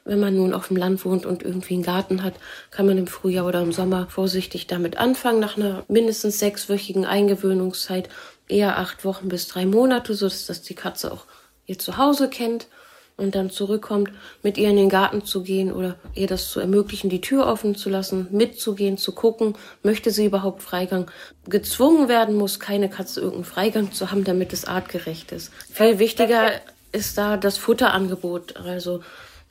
Wenn 0.06 0.22
man 0.22 0.36
nun 0.36 0.54
auf 0.54 0.70
dem 0.70 0.78
Land 0.78 1.04
wohnt 1.04 1.26
und 1.26 1.44
irgendwie 1.44 1.74
einen 1.74 1.84
Garten 1.84 2.24
hat, 2.24 2.36
kann 2.72 2.86
man 2.86 2.98
im 2.98 3.08
Frühjahr 3.08 3.46
oder 3.46 3.62
im 3.62 3.74
Sommer 3.74 4.08
vorsichtig 4.10 4.68
damit 4.68 4.98
anfangen, 4.98 5.40
nach 5.40 5.58
einer 5.58 5.84
mindestens 5.90 6.40
sechswöchigen 6.40 7.06
Eingewöhnungszeit, 7.06 8.08
eher 8.48 8.78
acht 8.78 9.04
Wochen 9.04 9.28
bis 9.28 9.48
drei 9.48 9.66
Monate, 9.66 10.14
so 10.14 10.28
dass 10.28 10.62
die 10.62 10.76
Katze 10.76 11.12
auch 11.12 11.26
ihr 11.66 11.80
Zuhause 11.80 12.30
kennt 12.30 12.68
und 13.18 13.36
dann 13.36 13.50
zurückkommt, 13.50 14.12
mit 14.42 14.58
ihr 14.58 14.70
in 14.70 14.76
den 14.76 14.90
Garten 14.90 15.24
zu 15.24 15.44
gehen 15.44 15.72
oder 15.72 15.96
ihr 16.16 16.28
das 16.28 16.50
zu 16.50 16.60
ermöglichen, 16.60 17.10
die 17.10 17.22
Tür 17.22 17.48
offen 17.48 17.76
zu 17.76 17.90
lassen, 17.90 18.28
mitzugehen, 18.32 18.98
zu 18.98 19.12
gucken, 19.12 19.56
möchte 19.84 20.12
sie 20.12 20.26
überhaupt 20.26 20.64
Freigang. 20.64 21.10
Gezwungen 21.48 22.10
werden 22.10 22.36
muss 22.36 22.60
keine 22.60 22.90
Katze 22.90 23.20
irgendeinen 23.20 23.46
Freigang 23.46 23.92
zu 23.92 24.12
haben, 24.12 24.24
damit 24.24 24.54
es 24.54 24.66
artgerecht 24.66 25.32
ist. 25.32 25.52
Viel 25.72 26.00
wichtiger 26.00 26.52
ist 26.92 27.18
da 27.18 27.38
das 27.38 27.58
Futterangebot. 27.58 28.58
Also 28.58 29.02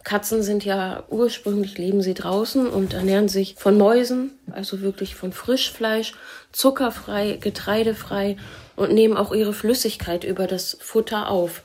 Katzen 0.05 0.43
sind 0.43 0.65
ja 0.65 1.05
ursprünglich 1.11 1.79
leben 1.79 2.03
sie 2.03 2.15
draußen 2.15 2.67
und 2.67 2.93
ernähren 2.95 3.29
sich 3.29 3.55
von 3.57 3.79
Mäusen, 3.79 4.33
also 4.51 4.81
wirklich 4.81 5.15
von 5.15 5.33
Frischfleisch, 5.33 6.15
zuckerfrei, 6.51 7.39
getreidefrei 7.41 8.37
und 8.75 8.93
nehmen 8.93 9.17
auch 9.17 9.33
ihre 9.33 9.53
Flüssigkeit 9.53 10.25
über 10.25 10.47
das 10.47 10.77
Futter 10.81 11.31
auf. 11.31 11.63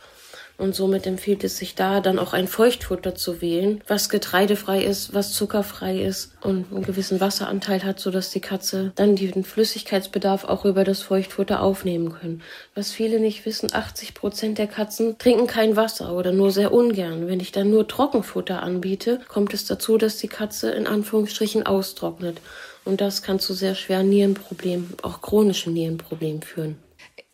Und 0.57 0.73
somit 0.73 1.05
empfiehlt 1.05 1.43
es 1.43 1.57
sich 1.57 1.75
da 1.75 2.01
dann 2.01 2.17
auch 2.17 2.33
ein 2.33 2.47
Feuchtfutter 2.47 3.13
zu 3.13 3.41
wählen, 3.41 3.83
was 3.87 4.09
getreidefrei 4.09 4.81
ist, 4.81 5.13
was 5.13 5.31
zuckerfrei 5.33 6.01
ist 6.01 6.31
und 6.41 6.71
einen 6.71 6.83
gewissen 6.83 7.21
Wasseranteil 7.21 7.83
hat, 7.83 7.99
sodass 7.99 8.31
die 8.31 8.41
Katze 8.41 8.91
dann 8.95 9.15
den 9.15 9.43
Flüssigkeitsbedarf 9.43 10.45
auch 10.45 10.65
über 10.65 10.83
das 10.83 11.03
Feuchtfutter 11.03 11.61
aufnehmen 11.61 12.11
können. 12.11 12.41
Was 12.73 12.91
viele 12.91 13.19
nicht 13.19 13.45
wissen, 13.45 13.71
80 13.71 14.15
Prozent 14.15 14.57
der 14.57 14.65
Katzen 14.65 15.19
trinken 15.19 15.45
kein 15.45 15.75
Wasser 15.75 16.15
oder 16.15 16.31
nur 16.31 16.49
sehr 16.51 16.73
ungern. 16.73 17.27
Wenn 17.27 17.39
ich 17.39 17.51
dann 17.51 17.69
nur 17.69 17.87
Trockenfutter 17.87 18.63
anbiete, 18.63 19.19
kommt 19.27 19.53
es 19.53 19.65
dazu, 19.65 19.99
dass 19.99 20.17
die 20.17 20.27
Katze 20.27 20.71
in 20.71 20.87
Anführungsstrichen 20.87 21.67
austrocknet. 21.67 22.41
Und 22.83 22.99
das 22.99 23.21
kann 23.21 23.39
zu 23.39 23.53
sehr 23.53 23.75
schweren 23.75 24.09
Nierenproblemen, 24.09 24.95
auch 25.03 25.21
chronischen 25.21 25.73
Nierenproblemen 25.73 26.41
führen. 26.41 26.86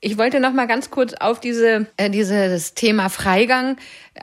Ich 0.06 0.18
wollte 0.18 0.42
noch 0.42 0.52
mal 0.52 0.66
ganz 0.66 0.90
kurz 0.90 1.14
auf 1.14 1.40
diese 1.40 1.88
äh, 1.96 2.10
dieses 2.10 2.74
Thema 2.74 3.08
Freigang 3.08 3.78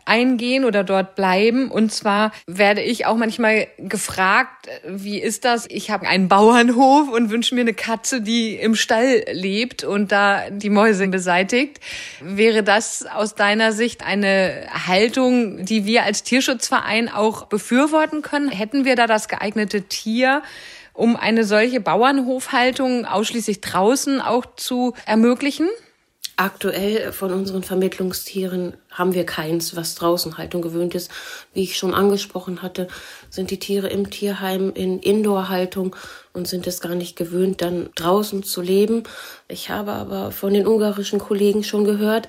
eingehen 0.04 0.66
oder 0.66 0.84
dort 0.84 1.14
bleiben. 1.14 1.70
Und 1.70 1.90
zwar 1.90 2.32
werde 2.46 2.82
ich 2.82 3.06
auch 3.06 3.16
manchmal 3.16 3.66
gefragt, 3.78 4.68
wie 4.86 5.18
ist 5.18 5.46
das? 5.46 5.64
Ich 5.70 5.90
habe 5.90 6.06
einen 6.06 6.28
Bauernhof 6.28 7.08
und 7.08 7.30
wünsche 7.30 7.54
mir 7.54 7.62
eine 7.62 7.72
Katze, 7.72 8.20
die 8.20 8.56
im 8.56 8.74
Stall 8.74 9.24
lebt 9.32 9.82
und 9.82 10.12
da 10.12 10.50
die 10.50 10.68
Mäuse 10.68 11.08
beseitigt. 11.08 11.80
Wäre 12.20 12.62
das 12.62 13.06
aus 13.06 13.34
deiner 13.34 13.72
Sicht 13.72 14.04
eine 14.04 14.66
Haltung, 14.86 15.64
die 15.64 15.86
wir 15.86 16.04
als 16.04 16.24
Tierschutzverein 16.24 17.08
auch 17.08 17.46
befürworten 17.46 18.20
können? 18.20 18.50
Hätten 18.50 18.84
wir 18.84 18.96
da 18.96 19.06
das 19.06 19.28
geeignete 19.28 19.84
Tier? 19.84 20.42
Um 21.00 21.16
eine 21.16 21.44
solche 21.44 21.80
Bauernhofhaltung 21.80 23.06
ausschließlich 23.06 23.62
draußen 23.62 24.20
auch 24.20 24.44
zu 24.56 24.92
ermöglichen? 25.06 25.68
Aktuell 26.36 27.12
von 27.12 27.32
unseren 27.32 27.62
Vermittlungstieren 27.62 28.74
haben 28.90 29.14
wir 29.14 29.24
keins, 29.24 29.76
was 29.76 29.94
draußen 29.94 30.36
Haltung 30.38 30.62
gewöhnt 30.62 30.94
ist. 30.94 31.10
Wie 31.54 31.62
ich 31.62 31.76
schon 31.76 31.94
angesprochen 31.94 32.62
hatte, 32.62 32.86
sind 33.30 33.50
die 33.50 33.58
Tiere 33.58 33.88
im 33.88 34.10
Tierheim 34.10 34.72
in 34.74 35.00
Indoor-Haltung 35.00 35.96
und 36.32 36.48
sind 36.48 36.66
es 36.66 36.80
gar 36.80 36.94
nicht 36.94 37.16
gewöhnt, 37.16 37.62
dann 37.62 37.90
draußen 37.94 38.42
zu 38.42 38.60
leben. 38.60 39.02
Ich 39.48 39.70
habe 39.70 39.92
aber 39.92 40.32
von 40.32 40.54
den 40.54 40.66
ungarischen 40.66 41.18
Kollegen 41.18 41.64
schon 41.64 41.84
gehört, 41.84 42.28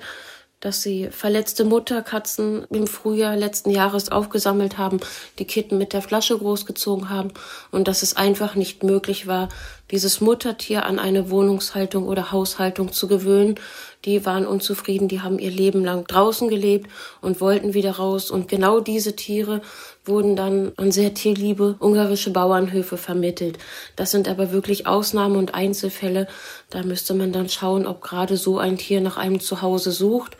dass 0.62 0.80
sie 0.80 1.08
verletzte 1.10 1.64
Mutterkatzen 1.64 2.64
im 2.70 2.86
Frühjahr 2.86 3.36
letzten 3.36 3.70
Jahres 3.70 4.12
aufgesammelt 4.12 4.78
haben, 4.78 5.00
die 5.40 5.44
Kitten 5.44 5.76
mit 5.76 5.92
der 5.92 6.02
Flasche 6.02 6.38
großgezogen 6.38 7.10
haben 7.10 7.32
und 7.72 7.88
dass 7.88 8.02
es 8.02 8.16
einfach 8.16 8.54
nicht 8.54 8.84
möglich 8.84 9.26
war, 9.26 9.48
dieses 9.90 10.20
Muttertier 10.20 10.86
an 10.86 11.00
eine 11.00 11.30
Wohnungshaltung 11.30 12.06
oder 12.06 12.30
Haushaltung 12.30 12.92
zu 12.92 13.08
gewöhnen. 13.08 13.56
Die 14.04 14.24
waren 14.24 14.46
unzufrieden, 14.46 15.08
die 15.08 15.20
haben 15.20 15.38
ihr 15.38 15.50
Leben 15.50 15.84
lang 15.84 16.06
draußen 16.06 16.48
gelebt 16.48 16.88
und 17.20 17.40
wollten 17.40 17.74
wieder 17.74 17.96
raus. 17.96 18.30
Und 18.30 18.48
genau 18.48 18.80
diese 18.80 19.16
Tiere 19.16 19.62
wurden 20.04 20.34
dann 20.34 20.72
an 20.76 20.90
sehr 20.90 21.14
tierliebe 21.14 21.76
ungarische 21.78 22.30
Bauernhöfe 22.30 22.96
vermittelt. 22.96 23.58
Das 23.96 24.10
sind 24.10 24.28
aber 24.28 24.50
wirklich 24.52 24.86
Ausnahmen 24.86 25.36
und 25.36 25.54
Einzelfälle. 25.54 26.26
Da 26.70 26.82
müsste 26.82 27.14
man 27.14 27.32
dann 27.32 27.48
schauen, 27.48 27.86
ob 27.86 28.00
gerade 28.00 28.36
so 28.36 28.58
ein 28.58 28.78
Tier 28.78 29.00
nach 29.00 29.16
einem 29.16 29.40
Zuhause 29.40 29.92
sucht. 29.92 30.36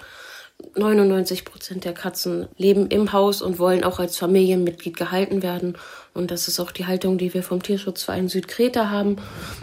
99 0.76 1.44
Prozent 1.44 1.84
der 1.84 1.92
Katzen 1.92 2.48
leben 2.56 2.88
im 2.88 3.12
Haus 3.12 3.42
und 3.42 3.58
wollen 3.58 3.84
auch 3.84 3.98
als 3.98 4.16
Familienmitglied 4.16 4.96
gehalten 4.96 5.42
werden. 5.42 5.76
Und 6.14 6.30
das 6.30 6.46
ist 6.46 6.60
auch 6.60 6.72
die 6.72 6.86
Haltung, 6.86 7.16
die 7.16 7.32
wir 7.32 7.42
vom 7.42 7.62
Tierschutzverein 7.62 8.28
Südkreta 8.28 8.90
haben, 8.90 9.16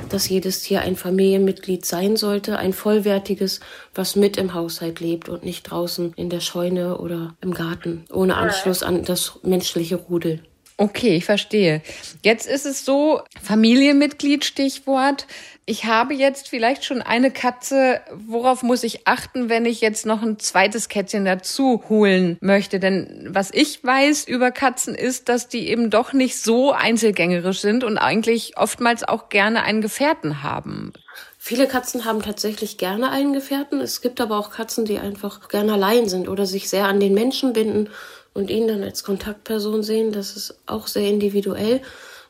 dass 0.10 0.30
jedes 0.30 0.62
Tier 0.62 0.82
ein 0.82 0.96
Familienmitglied 0.96 1.86
sein 1.86 2.18
sollte, 2.18 2.58
ein 2.58 2.74
vollwertiges, 2.74 3.60
was 3.94 4.16
mit 4.16 4.38
im 4.38 4.54
Haushalt 4.54 5.00
lebt 5.00 5.30
und 5.30 5.44
nicht 5.44 5.64
draußen 5.64 6.14
in 6.16 6.30
der 6.30 6.40
Scheune 6.40 6.98
oder 6.98 7.36
im 7.42 7.54
Garten, 7.54 8.06
ohne 8.12 8.38
Anschluss 8.38 8.82
an 8.82 9.04
das 9.06 9.40
menschliche 9.44 9.96
Rudel. 9.96 10.42
Okay, 10.80 11.18
ich 11.18 11.26
verstehe. 11.26 11.82
Jetzt 12.24 12.48
ist 12.48 12.66
es 12.66 12.86
so, 12.86 13.22
Familienmitglied, 13.44 14.46
Stichwort. 14.46 15.28
Ich 15.66 15.84
habe 15.84 16.14
jetzt 16.14 16.48
vielleicht 16.48 16.86
schon 16.86 17.02
eine 17.02 17.32
Katze. 17.32 18.00
Worauf 18.14 18.64
muss 18.64 18.84
ich 18.84 19.06
achten, 19.06 19.50
wenn 19.50 19.66
ich 19.66 19.82
jetzt 19.82 20.06
noch 20.06 20.22
ein 20.22 20.40
zweites 20.40 20.88
Kätzchen 20.88 21.26
dazu 21.26 21.84
holen 21.90 22.38
möchte? 22.40 22.80
Denn 22.80 23.28
was 23.30 23.52
ich 23.52 23.84
weiß 23.84 24.26
über 24.26 24.52
Katzen 24.52 24.96
ist, 24.96 25.28
dass 25.28 25.50
die 25.50 25.68
eben 25.68 25.90
doch 25.90 26.14
nicht 26.14 26.42
so 26.42 26.72
einzelgängerisch 26.72 27.60
sind 27.60 27.84
und 27.84 27.98
eigentlich 27.98 28.58
oftmals 28.58 29.04
auch 29.04 29.28
gerne 29.28 29.64
einen 29.64 29.82
Gefährten 29.82 30.44
haben. 30.44 30.94
Viele 31.38 31.68
Katzen 31.68 32.06
haben 32.06 32.22
tatsächlich 32.22 32.78
gerne 32.78 33.12
einen 33.12 33.34
Gefährten. 33.34 33.82
Es 33.82 34.00
gibt 34.00 34.22
aber 34.22 34.40
auch 34.40 34.52
Katzen, 34.52 34.86
die 34.86 34.98
einfach 34.98 35.50
gerne 35.50 35.74
allein 35.74 36.08
sind 36.08 36.30
oder 36.30 36.46
sich 36.46 36.70
sehr 36.70 36.86
an 36.86 37.02
den 37.02 37.14
Menschen 37.14 37.52
binden 37.52 37.90
und 38.34 38.50
ihn 38.50 38.68
dann 38.68 38.84
als 38.84 39.04
Kontaktperson 39.04 39.84
sehen, 39.84 40.12
das 40.12 40.36
ist 40.36 40.60
auch 40.66 40.88
sehr 40.88 41.08
individuell. 41.08 41.82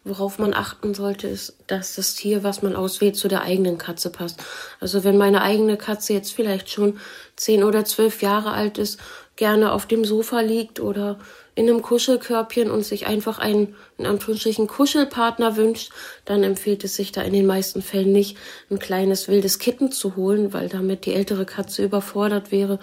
Worauf 0.05 0.39
man 0.39 0.53
achten 0.53 0.93
sollte, 0.93 1.27
ist, 1.27 1.57
dass 1.67 1.95
das 1.95 2.15
Tier, 2.15 2.43
was 2.43 2.61
man 2.61 2.75
auswählt, 2.75 3.17
zu 3.17 3.27
der 3.27 3.41
eigenen 3.41 3.77
Katze 3.77 4.09
passt. 4.09 4.41
Also 4.79 5.03
wenn 5.03 5.17
meine 5.17 5.41
eigene 5.41 5.75
Katze 5.75 6.13
jetzt 6.13 6.33
vielleicht 6.33 6.69
schon 6.69 6.99
zehn 7.35 7.63
oder 7.63 7.83
zwölf 7.83 8.21
Jahre 8.21 8.51
alt 8.51 8.77
ist, 8.77 8.99
gerne 9.35 9.73
auf 9.73 9.87
dem 9.87 10.05
Sofa 10.05 10.39
liegt 10.39 10.79
oder 10.79 11.19
in 11.59 11.67
einem 11.67 11.81
Kuschelkörbchen 11.81 12.71
und 12.71 12.85
sich 12.85 13.05
einfach 13.05 13.37
einen, 13.37 13.75
in 13.97 14.05
Anführungsstrichen, 14.05 14.67
Kuschelpartner 14.67 15.57
wünscht, 15.57 15.91
dann 16.23 16.41
empfiehlt 16.43 16.85
es 16.85 16.95
sich 16.95 17.11
da 17.11 17.21
in 17.21 17.33
den 17.33 17.45
meisten 17.45 17.81
Fällen 17.81 18.13
nicht, 18.13 18.37
ein 18.71 18.79
kleines 18.79 19.27
wildes 19.27 19.59
Kitten 19.59 19.91
zu 19.91 20.15
holen, 20.15 20.53
weil 20.53 20.69
damit 20.69 21.05
die 21.05 21.13
ältere 21.13 21.45
Katze 21.45 21.83
überfordert 21.83 22.53
wäre 22.53 22.79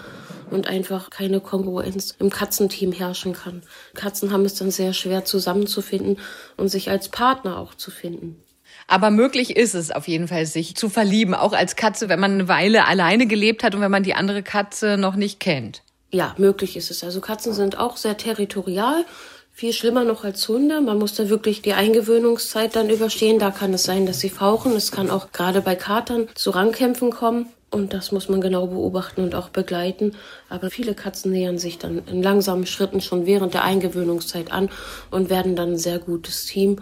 und 0.50 0.66
einfach 0.66 1.08
keine 1.08 1.40
Kongruenz 1.40 2.14
im 2.18 2.28
Katzenteam 2.28 2.92
herrschen 2.92 3.32
kann. 3.32 3.62
Katzen 3.94 4.30
haben 4.30 4.44
es 4.44 4.56
dann 4.56 4.70
sehr 4.70 4.92
schwer 4.92 5.24
zusammenzufinden 5.24 6.18
und 6.58 6.68
sich 6.68 6.90
als 6.90 7.08
Partner 7.08 7.58
auch 7.58 7.74
zu 7.74 7.90
finden. 7.90 8.42
Aber 8.88 9.10
möglich 9.10 9.56
ist 9.56 9.74
es 9.74 9.90
auf 9.90 10.06
jeden 10.06 10.28
Fall, 10.28 10.44
sich 10.44 10.76
zu 10.76 10.90
verlieben, 10.90 11.32
auch 11.32 11.54
als 11.54 11.76
Katze, 11.76 12.10
wenn 12.10 12.20
man 12.20 12.32
eine 12.32 12.48
Weile 12.48 12.86
alleine 12.86 13.26
gelebt 13.26 13.64
hat 13.64 13.74
und 13.74 13.80
wenn 13.80 13.90
man 13.90 14.02
die 14.02 14.14
andere 14.14 14.42
Katze 14.42 14.98
noch 14.98 15.16
nicht 15.16 15.40
kennt. 15.40 15.82
Ja, 16.16 16.34
möglich 16.38 16.78
ist 16.78 16.90
es. 16.90 17.04
Also 17.04 17.20
Katzen 17.20 17.52
sind 17.52 17.78
auch 17.78 17.98
sehr 17.98 18.16
territorial. 18.16 19.04
Viel 19.52 19.74
schlimmer 19.74 20.02
noch 20.02 20.24
als 20.24 20.48
Hunde. 20.48 20.80
Man 20.80 20.98
muss 20.98 21.12
da 21.12 21.28
wirklich 21.28 21.60
die 21.60 21.74
Eingewöhnungszeit 21.74 22.74
dann 22.74 22.88
überstehen. 22.88 23.38
Da 23.38 23.50
kann 23.50 23.74
es 23.74 23.82
sein, 23.82 24.06
dass 24.06 24.20
sie 24.20 24.30
fauchen. 24.30 24.74
Es 24.76 24.90
kann 24.90 25.10
auch 25.10 25.30
gerade 25.32 25.60
bei 25.60 25.74
Katern 25.74 26.28
zu 26.34 26.52
Rangkämpfen 26.52 27.10
kommen. 27.10 27.50
Und 27.70 27.92
das 27.92 28.12
muss 28.12 28.30
man 28.30 28.40
genau 28.40 28.66
beobachten 28.68 29.24
und 29.24 29.34
auch 29.34 29.50
begleiten. 29.50 30.16
Aber 30.48 30.70
viele 30.70 30.94
Katzen 30.94 31.32
nähern 31.32 31.58
sich 31.58 31.76
dann 31.76 32.00
in 32.06 32.22
langsamen 32.22 32.64
Schritten 32.64 33.02
schon 33.02 33.26
während 33.26 33.52
der 33.52 33.64
Eingewöhnungszeit 33.64 34.50
an 34.50 34.70
und 35.10 35.28
werden 35.28 35.54
dann 35.54 35.72
ein 35.72 35.78
sehr 35.78 35.98
gutes 35.98 36.46
Team. 36.46 36.80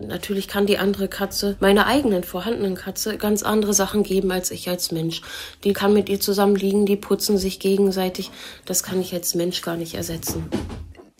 Natürlich 0.00 0.48
kann 0.48 0.66
die 0.66 0.78
andere 0.78 1.08
Katze, 1.08 1.56
meiner 1.60 1.86
eigenen 1.86 2.24
vorhandenen 2.24 2.74
Katze, 2.74 3.18
ganz 3.18 3.42
andere 3.42 3.74
Sachen 3.74 4.02
geben 4.02 4.32
als 4.32 4.50
ich 4.50 4.68
als 4.68 4.92
Mensch. 4.92 5.20
Die 5.64 5.72
kann 5.72 5.92
mit 5.92 6.08
ihr 6.08 6.20
zusammen 6.20 6.56
liegen, 6.56 6.86
die 6.86 6.96
putzen 6.96 7.36
sich 7.36 7.60
gegenseitig. 7.60 8.30
Das 8.64 8.82
kann 8.82 9.00
ich 9.00 9.12
als 9.12 9.34
Mensch 9.34 9.60
gar 9.62 9.76
nicht 9.76 9.94
ersetzen. 9.94 10.48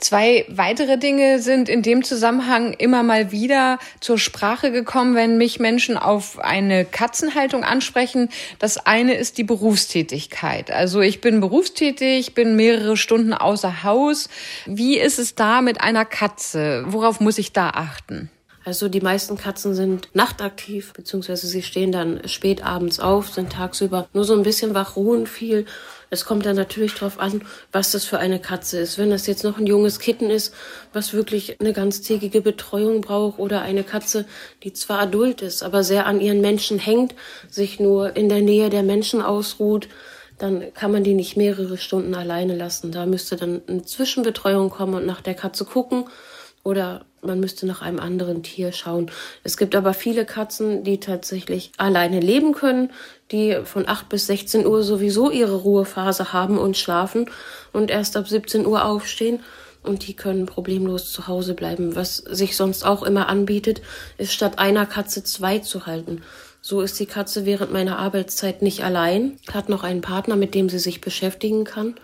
Zwei 0.01 0.47
weitere 0.49 0.97
Dinge 0.97 1.41
sind 1.41 1.69
in 1.69 1.83
dem 1.83 2.03
Zusammenhang 2.03 2.73
immer 2.73 3.03
mal 3.03 3.33
wieder 3.33 3.79
zur 4.01 4.17
Sprache 4.17 4.73
gekommen, 4.73 5.15
wenn 5.15 5.37
mich 5.37 5.61
Menschen 5.61 5.99
auf 5.99 6.39
eine 6.39 6.87
Katzenhaltung 6.87 7.65
ansprechen. 7.65 8.31
Das 8.59 8.79
eine 8.79 9.13
ist 9.13 9.37
die 9.37 9.45
Berufstätigkeit. 9.45 10.71
Also 10.71 11.03
ich 11.03 11.21
bin 11.21 11.41
berufstätig, 11.41 12.33
bin 12.35 12.57
mehrere 12.57 12.97
Stunden 12.97 13.35
außer 13.35 13.83
Haus. 13.83 14.31
Wie 14.65 14.99
ist 14.99 15.19
es 15.19 15.35
da 15.35 15.61
mit 15.61 15.83
einer 15.83 16.07
Katze? 16.07 16.85
Worauf 16.87 17.21
muss 17.21 17.37
ich 17.37 17.53
da 17.53 17.69
achten? 17.69 18.31
Also 18.63 18.89
die 18.89 19.01
meisten 19.01 19.39
Katzen 19.39 19.75
sind 19.75 20.09
nachtaktiv, 20.13 20.93
beziehungsweise 20.93 21.47
sie 21.47 21.63
stehen 21.63 21.93
dann 21.93 22.21
spät 22.29 22.63
abends 22.63 23.01
auf, 23.01 23.31
sind 23.31 23.53
tagsüber 23.53 24.09
nur 24.13 24.25
so 24.25 24.35
ein 24.35 24.43
bisschen 24.43 24.75
wach, 24.75 24.97
ruhen 24.97 25.27
viel. 25.27 25.65
Es 26.11 26.27
kommt 26.27 26.45
dann 26.45 26.57
natürlich 26.57 26.95
darauf 26.95 27.19
an, 27.19 27.43
was 27.73 27.93
das 27.93 28.05
für 28.05 28.19
eine 28.19 28.39
Katze 28.39 28.81
ist. 28.81 28.99
Wenn 28.99 29.11
das 29.11 29.27
jetzt 29.27 29.45
noch 29.45 29.57
ein 29.57 29.67
junges 29.67 29.99
Kitten 29.99 30.29
ist, 30.29 30.53
was 30.93 31.15
wirklich 31.15 31.59
eine 31.59 31.73
ganztägige 31.73 32.43
Betreuung 32.43 33.01
braucht, 33.01 33.39
oder 33.39 33.63
eine 33.63 33.85
Katze, 33.85 34.27
die 34.63 34.75
zwar 34.75 34.99
adult 34.99 35.41
ist, 35.41 35.63
aber 35.63 35.83
sehr 35.83 36.07
an 36.07 36.21
ihren 36.21 36.43
Menschen 36.43 36.79
hängt, 36.79 37.15
sich 37.49 37.81
nur 37.81 38.15
in 38.17 38.29
der 38.29 38.43
Nähe 38.43 38.69
der 38.69 38.83
Menschen 38.83 39.23
ausruht, 39.23 39.89
dann 40.37 40.75
kann 40.75 40.91
man 40.91 41.05
die 41.05 41.15
nicht 41.15 41.37
mehrere 41.37 41.79
Stunden 41.79 42.15
alleine 42.15 42.57
lassen. 42.57 42.93
Da 42.93 43.07
müsste 43.07 43.37
dann 43.37 43.63
eine 43.67 43.85
Zwischenbetreuung 43.85 44.71
kommen 44.71 44.95
und 44.95 45.07
nach 45.07 45.21
der 45.21 45.35
Katze 45.35 45.65
gucken 45.65 46.05
oder 46.63 47.05
man 47.23 47.41
müsste 47.41 47.67
nach 47.67 47.83
einem 47.83 48.01
anderen 48.01 48.43
Tier 48.43 48.73
schauen. 48.73 49.11
Es 49.45 49.57
gibt 49.57 49.75
aber 49.75 49.95
viele 49.95 50.25
Katzen, 50.25 50.85
die 50.85 51.01
tatsächlich 51.01 51.73
alleine 51.77 52.21
leben 52.21 52.53
können, 52.53 52.93
die 53.31 53.59
von 53.65 53.89
8 53.89 54.09
bis 54.09 54.27
16 54.27 54.67
Uhr 54.67 54.83
sowieso 54.83 55.31
ihre 55.31 55.57
Ruhephase 55.57 56.33
haben 56.33 56.59
und 56.59 56.77
schlafen 56.77 57.31
und 57.73 57.91
erst 57.91 58.17
ab 58.17 58.29
17 58.29 58.67
Uhr 58.67 58.85
aufstehen. 58.85 59.41
Und 59.83 60.07
die 60.07 60.15
können 60.15 60.45
problemlos 60.45 61.11
zu 61.11 61.27
Hause 61.27 61.55
bleiben. 61.55 61.97
Was 61.97 62.17
sich 62.17 62.55
sonst 62.55 62.85
auch 62.85 63.03
immer 63.03 63.31
anbietet, 63.31 63.81
ist 64.19 64.35
statt 64.35 64.59
einer 64.59 64.85
Katze 64.85 65.25
zwei 65.25 65.59
zu 65.59 65.87
halten. 65.87 66.23
So 66.61 66.83
ist 66.83 67.01
die 67.01 67.07
Katze 67.07 67.47
während 67.47 67.73
meiner 67.73 67.99
Arbeitszeit 67.99 68.61
nicht 68.61 68.85
allein, 68.85 69.39
hat 69.51 69.71
noch 69.71 69.83
einen 69.83 70.03
Partner, 70.03 70.37
mit 70.37 70.55
dem 70.55 70.69
sie 70.69 70.79
sich 70.79 71.01
beschäftigen 71.01 71.65
kann. 71.65 71.95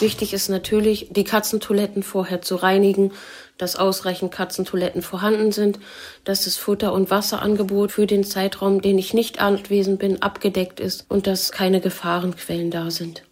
Wichtig 0.00 0.32
ist 0.32 0.48
natürlich, 0.48 1.08
die 1.10 1.24
Katzentoiletten 1.24 2.02
vorher 2.02 2.42
zu 2.42 2.56
reinigen, 2.56 3.12
dass 3.58 3.76
ausreichend 3.76 4.32
Katzentoiletten 4.32 5.02
vorhanden 5.02 5.52
sind, 5.52 5.78
dass 6.24 6.44
das 6.44 6.56
Futter- 6.56 6.92
und 6.92 7.10
Wasserangebot 7.10 7.92
für 7.92 8.06
den 8.06 8.24
Zeitraum, 8.24 8.82
den 8.82 8.98
ich 8.98 9.14
nicht 9.14 9.40
anwesend 9.40 9.98
bin, 9.98 10.22
abgedeckt 10.22 10.80
ist 10.80 11.06
und 11.08 11.26
dass 11.26 11.52
keine 11.52 11.80
Gefahrenquellen 11.80 12.70
da 12.70 12.90
sind. 12.90 13.22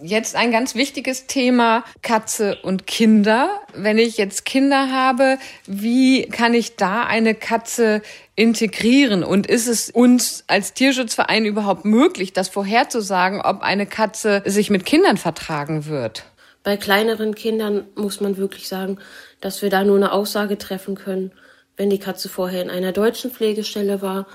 Jetzt 0.00 0.36
ein 0.36 0.52
ganz 0.52 0.76
wichtiges 0.76 1.26
Thema 1.26 1.82
Katze 2.02 2.58
und 2.62 2.86
Kinder. 2.86 3.60
Wenn 3.74 3.98
ich 3.98 4.16
jetzt 4.16 4.44
Kinder 4.44 4.92
habe, 4.92 5.38
wie 5.66 6.22
kann 6.26 6.54
ich 6.54 6.76
da 6.76 7.02
eine 7.02 7.34
Katze 7.34 8.02
integrieren? 8.36 9.24
Und 9.24 9.48
ist 9.48 9.66
es 9.66 9.90
uns 9.90 10.44
als 10.46 10.72
Tierschutzverein 10.72 11.44
überhaupt 11.44 11.84
möglich, 11.84 12.32
das 12.32 12.48
vorherzusagen, 12.48 13.40
ob 13.40 13.62
eine 13.62 13.86
Katze 13.86 14.42
sich 14.46 14.70
mit 14.70 14.86
Kindern 14.86 15.16
vertragen 15.16 15.86
wird? 15.86 16.24
Bei 16.62 16.76
kleineren 16.76 17.34
Kindern 17.34 17.88
muss 17.96 18.20
man 18.20 18.36
wirklich 18.36 18.68
sagen, 18.68 18.98
dass 19.40 19.62
wir 19.62 19.70
da 19.70 19.82
nur 19.82 19.96
eine 19.96 20.12
Aussage 20.12 20.58
treffen 20.58 20.94
können, 20.94 21.32
wenn 21.76 21.90
die 21.90 21.98
Katze 21.98 22.28
vorher 22.28 22.62
in 22.62 22.70
einer 22.70 22.92
deutschen 22.92 23.32
Pflegestelle 23.32 24.00
war 24.00 24.28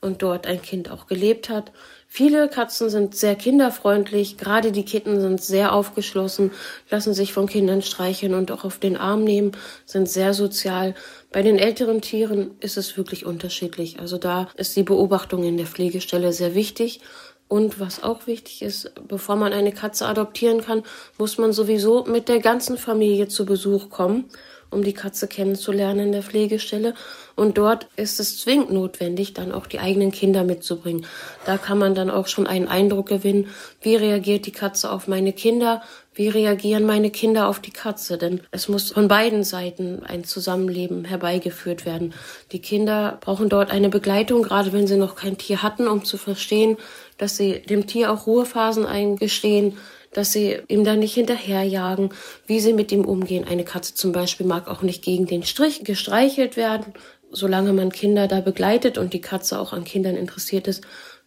und 0.00 0.22
dort 0.22 0.48
ein 0.48 0.60
Kind 0.60 0.90
auch 0.90 1.06
gelebt 1.06 1.48
hat. 1.48 1.70
Viele 2.16 2.48
Katzen 2.48 2.90
sind 2.90 3.16
sehr 3.16 3.34
kinderfreundlich, 3.34 4.36
gerade 4.36 4.70
die 4.70 4.84
Kitten 4.84 5.20
sind 5.20 5.42
sehr 5.42 5.72
aufgeschlossen, 5.72 6.52
lassen 6.88 7.12
sich 7.12 7.32
von 7.32 7.48
Kindern 7.48 7.82
streicheln 7.82 8.34
und 8.34 8.52
auch 8.52 8.62
auf 8.62 8.78
den 8.78 8.96
Arm 8.96 9.24
nehmen, 9.24 9.50
sind 9.84 10.08
sehr 10.08 10.32
sozial. 10.32 10.94
Bei 11.32 11.42
den 11.42 11.58
älteren 11.58 12.02
Tieren 12.02 12.52
ist 12.60 12.76
es 12.76 12.96
wirklich 12.96 13.26
unterschiedlich. 13.26 13.98
Also 13.98 14.16
da 14.16 14.48
ist 14.54 14.76
die 14.76 14.84
Beobachtung 14.84 15.42
in 15.42 15.56
der 15.56 15.66
Pflegestelle 15.66 16.32
sehr 16.32 16.54
wichtig. 16.54 17.00
Und 17.48 17.80
was 17.80 18.04
auch 18.04 18.28
wichtig 18.28 18.62
ist, 18.62 18.92
bevor 19.08 19.34
man 19.34 19.52
eine 19.52 19.72
Katze 19.72 20.06
adoptieren 20.06 20.60
kann, 20.60 20.84
muss 21.18 21.36
man 21.36 21.52
sowieso 21.52 22.04
mit 22.04 22.28
der 22.28 22.38
ganzen 22.38 22.78
Familie 22.78 23.26
zu 23.26 23.44
Besuch 23.44 23.90
kommen, 23.90 24.26
um 24.74 24.82
die 24.82 24.92
Katze 24.92 25.28
kennenzulernen 25.28 26.06
in 26.06 26.12
der 26.12 26.22
Pflegestelle. 26.22 26.94
Und 27.36 27.56
dort 27.58 27.88
ist 27.96 28.20
es 28.20 28.38
zwingend 28.38 28.72
notwendig, 28.72 29.32
dann 29.34 29.52
auch 29.52 29.66
die 29.66 29.78
eigenen 29.78 30.12
Kinder 30.12 30.44
mitzubringen. 30.44 31.06
Da 31.46 31.56
kann 31.56 31.78
man 31.78 31.94
dann 31.94 32.10
auch 32.10 32.26
schon 32.26 32.46
einen 32.46 32.68
Eindruck 32.68 33.08
gewinnen, 33.08 33.48
wie 33.80 33.96
reagiert 33.96 34.46
die 34.46 34.52
Katze 34.52 34.90
auf 34.90 35.08
meine 35.08 35.32
Kinder, 35.32 35.82
wie 36.14 36.28
reagieren 36.28 36.84
meine 36.86 37.10
Kinder 37.10 37.48
auf 37.48 37.58
die 37.58 37.72
Katze? 37.72 38.18
Denn 38.18 38.40
es 38.52 38.68
muss 38.68 38.92
von 38.92 39.08
beiden 39.08 39.42
Seiten 39.42 40.04
ein 40.04 40.22
Zusammenleben 40.22 41.04
herbeigeführt 41.04 41.86
werden. 41.86 42.14
Die 42.52 42.60
Kinder 42.60 43.18
brauchen 43.20 43.48
dort 43.48 43.70
eine 43.70 43.88
Begleitung, 43.88 44.42
gerade 44.42 44.72
wenn 44.72 44.86
sie 44.86 44.96
noch 44.96 45.16
kein 45.16 45.38
Tier 45.38 45.62
hatten, 45.62 45.88
um 45.88 46.04
zu 46.04 46.16
verstehen, 46.16 46.76
dass 47.18 47.36
sie 47.36 47.60
dem 47.62 47.86
Tier 47.86 48.12
auch 48.12 48.26
Ruhephasen 48.26 48.86
eingestehen, 48.86 49.76
dass 50.14 50.32
sie 50.32 50.58
ihm 50.68 50.84
da 50.84 50.96
nicht 50.96 51.14
hinterherjagen, 51.14 52.10
wie 52.46 52.60
sie 52.60 52.72
mit 52.72 52.90
ihm 52.92 53.04
umgehen. 53.04 53.44
Eine 53.44 53.64
Katze 53.64 53.94
zum 53.94 54.12
Beispiel 54.12 54.46
mag 54.46 54.68
auch 54.68 54.82
nicht 54.82 55.04
gegen 55.04 55.26
den 55.26 55.42
Strich 55.42 55.84
gestreichelt 55.84 56.56
werden. 56.56 56.94
Solange 57.30 57.72
man 57.72 57.90
Kinder 57.90 58.28
da 58.28 58.40
begleitet 58.40 58.96
und 58.96 59.12
die 59.12 59.20
Katze 59.20 59.58
auch 59.58 59.72
an 59.72 59.84
Kindern 59.84 60.16
interessiert 60.16 60.68
ist, 60.68 60.82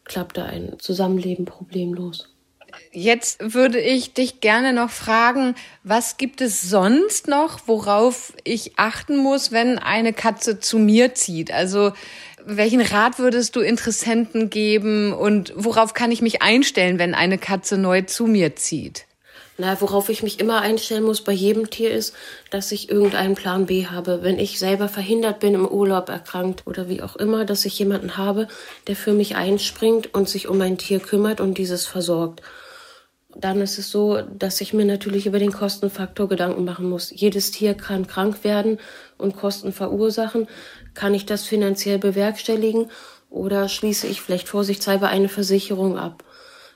klappt 0.05 0.37
da 0.37 0.45
ein 0.45 0.77
Zusammenleben 0.79 1.45
problemlos. 1.45 2.29
Jetzt 2.91 3.53
würde 3.53 3.79
ich 3.79 4.13
dich 4.13 4.39
gerne 4.39 4.73
noch 4.73 4.89
fragen, 4.89 5.55
was 5.83 6.17
gibt 6.17 6.41
es 6.41 6.61
sonst 6.61 7.27
noch, 7.27 7.61
worauf 7.65 8.33
ich 8.43 8.77
achten 8.77 9.17
muss, 9.17 9.51
wenn 9.51 9.79
eine 9.79 10.13
Katze 10.13 10.59
zu 10.59 10.77
mir 10.77 11.13
zieht? 11.13 11.51
Also 11.51 11.91
welchen 12.47 12.81
Rat 12.81 13.19
würdest 13.19 13.55
du 13.55 13.59
Interessenten 13.59 14.49
geben 14.49 15.13
und 15.13 15.53
worauf 15.55 15.93
kann 15.93 16.11
ich 16.11 16.21
mich 16.21 16.41
einstellen, 16.41 16.97
wenn 16.97 17.13
eine 17.13 17.37
Katze 17.37 17.77
neu 17.77 18.03
zu 18.03 18.25
mir 18.25 18.55
zieht? 18.55 19.05
Na, 19.59 19.81
worauf 19.81 20.09
ich 20.09 20.21
mich 20.21 20.39
immer 20.39 20.61
einstellen 20.61 21.03
muss 21.03 21.21
bei 21.21 21.31
jedem 21.31 21.69
Tier 21.71 21.91
ist, 21.91 22.15
dass 22.51 22.71
ich 22.71 22.89
irgendeinen 22.89 23.33
Plan 23.33 23.65
B 23.65 23.87
habe. 23.87 24.19
Wenn 24.21 24.37
ich 24.37 24.59
selber 24.59 24.87
verhindert 24.87 25.39
bin, 25.39 25.55
im 25.55 25.67
Urlaub 25.67 26.09
erkrankt 26.09 26.61
oder 26.67 26.89
wie 26.89 27.01
auch 27.01 27.15
immer, 27.15 27.43
dass 27.43 27.65
ich 27.65 27.77
jemanden 27.79 28.17
habe, 28.17 28.47
der 28.85 28.95
für 28.95 29.13
mich 29.13 29.35
einspringt 29.35 30.13
und 30.13 30.29
sich 30.29 30.47
um 30.47 30.59
mein 30.59 30.77
Tier 30.77 30.99
kümmert 30.99 31.41
und 31.41 31.57
dieses 31.57 31.85
versorgt 31.85 32.43
dann 33.39 33.61
ist 33.61 33.77
es 33.77 33.91
so, 33.91 34.21
dass 34.21 34.61
ich 34.61 34.73
mir 34.73 34.85
natürlich 34.85 35.27
über 35.27 35.39
den 35.39 35.51
Kostenfaktor 35.51 36.27
Gedanken 36.27 36.65
machen 36.65 36.89
muss. 36.89 37.11
Jedes 37.13 37.51
Tier 37.51 37.75
kann 37.75 38.07
krank 38.07 38.43
werden 38.43 38.79
und 39.17 39.35
Kosten 39.35 39.73
verursachen. 39.73 40.47
Kann 40.97 41.13
ich 41.13 41.27
das 41.27 41.45
finanziell 41.45 41.99
bewerkstelligen 41.99 42.89
oder 43.29 43.69
schließe 43.69 44.07
ich 44.07 44.19
vielleicht 44.19 44.49
vorsichtshalber 44.49 45.09
eine 45.09 45.29
Versicherung 45.29 45.95
ab? 45.95 46.23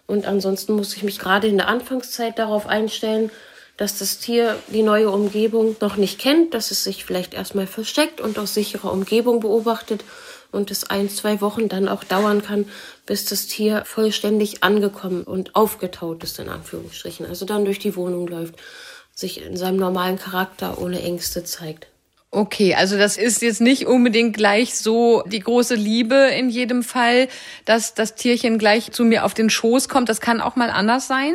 Und 0.05 0.27
ansonsten 0.27 0.73
muss 0.73 0.95
ich 0.95 1.01
mich 1.01 1.17
gerade 1.17 1.47
in 1.47 1.57
der 1.57 1.67
Anfangszeit 1.67 2.37
darauf 2.37 2.67
einstellen, 2.67 3.31
dass 3.77 3.97
das 3.97 4.19
Tier 4.19 4.59
die 4.67 4.83
neue 4.83 5.09
Umgebung 5.09 5.75
noch 5.81 5.95
nicht 5.95 6.19
kennt, 6.19 6.53
dass 6.53 6.69
es 6.69 6.83
sich 6.83 7.03
vielleicht 7.03 7.33
erstmal 7.33 7.65
versteckt 7.65 8.21
und 8.21 8.37
aus 8.37 8.53
sicherer 8.53 8.93
Umgebung 8.93 9.39
beobachtet 9.39 10.03
und 10.51 10.69
es 10.69 10.87
ein, 10.87 11.09
zwei 11.09 11.41
Wochen 11.41 11.67
dann 11.67 11.87
auch 11.87 12.03
dauern 12.03 12.43
kann, 12.43 12.69
bis 13.07 13.25
das 13.25 13.47
Tier 13.47 13.85
vollständig 13.85 14.63
angekommen 14.63 15.23
und 15.23 15.55
aufgetaut 15.55 16.23
ist, 16.23 16.37
in 16.37 16.49
Anführungsstrichen. 16.49 17.25
Also 17.25 17.45
dann 17.45 17.65
durch 17.65 17.79
die 17.79 17.95
Wohnung 17.95 18.27
läuft, 18.27 18.53
sich 19.15 19.43
in 19.43 19.57
seinem 19.57 19.77
normalen 19.77 20.19
Charakter 20.19 20.79
ohne 20.79 21.01
Ängste 21.01 21.43
zeigt. 21.43 21.90
Okay, 22.33 22.75
also 22.75 22.97
das 22.97 23.17
ist 23.17 23.41
jetzt 23.41 23.59
nicht 23.59 23.87
unbedingt 23.87 24.37
gleich 24.37 24.75
so 24.77 25.21
die 25.25 25.41
große 25.41 25.75
Liebe 25.75 26.15
in 26.15 26.49
jedem 26.49 26.81
Fall, 26.81 27.27
dass 27.65 27.93
das 27.93 28.15
Tierchen 28.15 28.57
gleich 28.57 28.93
zu 28.93 29.03
mir 29.03 29.25
auf 29.25 29.33
den 29.33 29.49
Schoß 29.49 29.89
kommt. 29.89 30.07
Das 30.07 30.21
kann 30.21 30.39
auch 30.39 30.55
mal 30.55 30.69
anders 30.69 31.07
sein. 31.07 31.33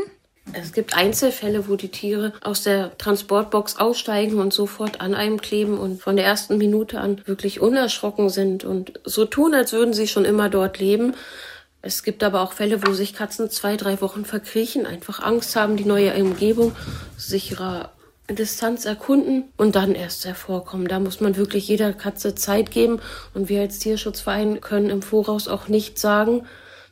Es 0.54 0.72
gibt 0.72 0.96
Einzelfälle, 0.96 1.68
wo 1.68 1.76
die 1.76 1.90
Tiere 1.90 2.32
aus 2.40 2.62
der 2.62 2.96
Transportbox 2.96 3.76
aussteigen 3.76 4.38
und 4.38 4.54
sofort 4.54 5.02
an 5.02 5.14
einem 5.14 5.38
kleben 5.40 5.76
und 5.76 6.00
von 6.00 6.16
der 6.16 6.24
ersten 6.24 6.56
Minute 6.56 6.98
an 6.98 7.20
wirklich 7.26 7.60
unerschrocken 7.60 8.30
sind 8.30 8.64
und 8.64 8.98
so 9.04 9.26
tun, 9.26 9.54
als 9.54 9.72
würden 9.72 9.92
sie 9.92 10.08
schon 10.08 10.24
immer 10.24 10.48
dort 10.48 10.78
leben. 10.78 11.14
Es 11.82 12.04
gibt 12.04 12.22
aber 12.24 12.40
auch 12.40 12.52
Fälle, 12.52 12.86
wo 12.86 12.92
sich 12.92 13.12
Katzen 13.12 13.50
zwei, 13.50 13.76
drei 13.76 14.00
Wochen 14.00 14.24
verkriechen, 14.24 14.86
einfach 14.86 15.20
Angst 15.22 15.56
haben, 15.56 15.76
die 15.76 15.84
neue 15.84 16.14
Umgebung 16.14 16.74
sicherer 17.18 17.92
Distanz 18.28 18.84
erkunden 18.84 19.44
und 19.56 19.76
dann 19.76 19.94
erst 19.94 20.24
hervorkommen. 20.24 20.88
Da 20.88 20.98
muss 20.98 21.20
man 21.20 21.36
wirklich 21.36 21.68
jeder 21.68 21.92
Katze 21.92 22.34
Zeit 22.34 22.70
geben 22.70 23.00
und 23.34 23.48
wir 23.48 23.60
als 23.60 23.78
Tierschutzverein 23.78 24.60
können 24.60 24.90
im 24.90 25.02
Voraus 25.02 25.46
auch 25.48 25.68
nicht 25.68 25.98
sagen, 25.98 26.46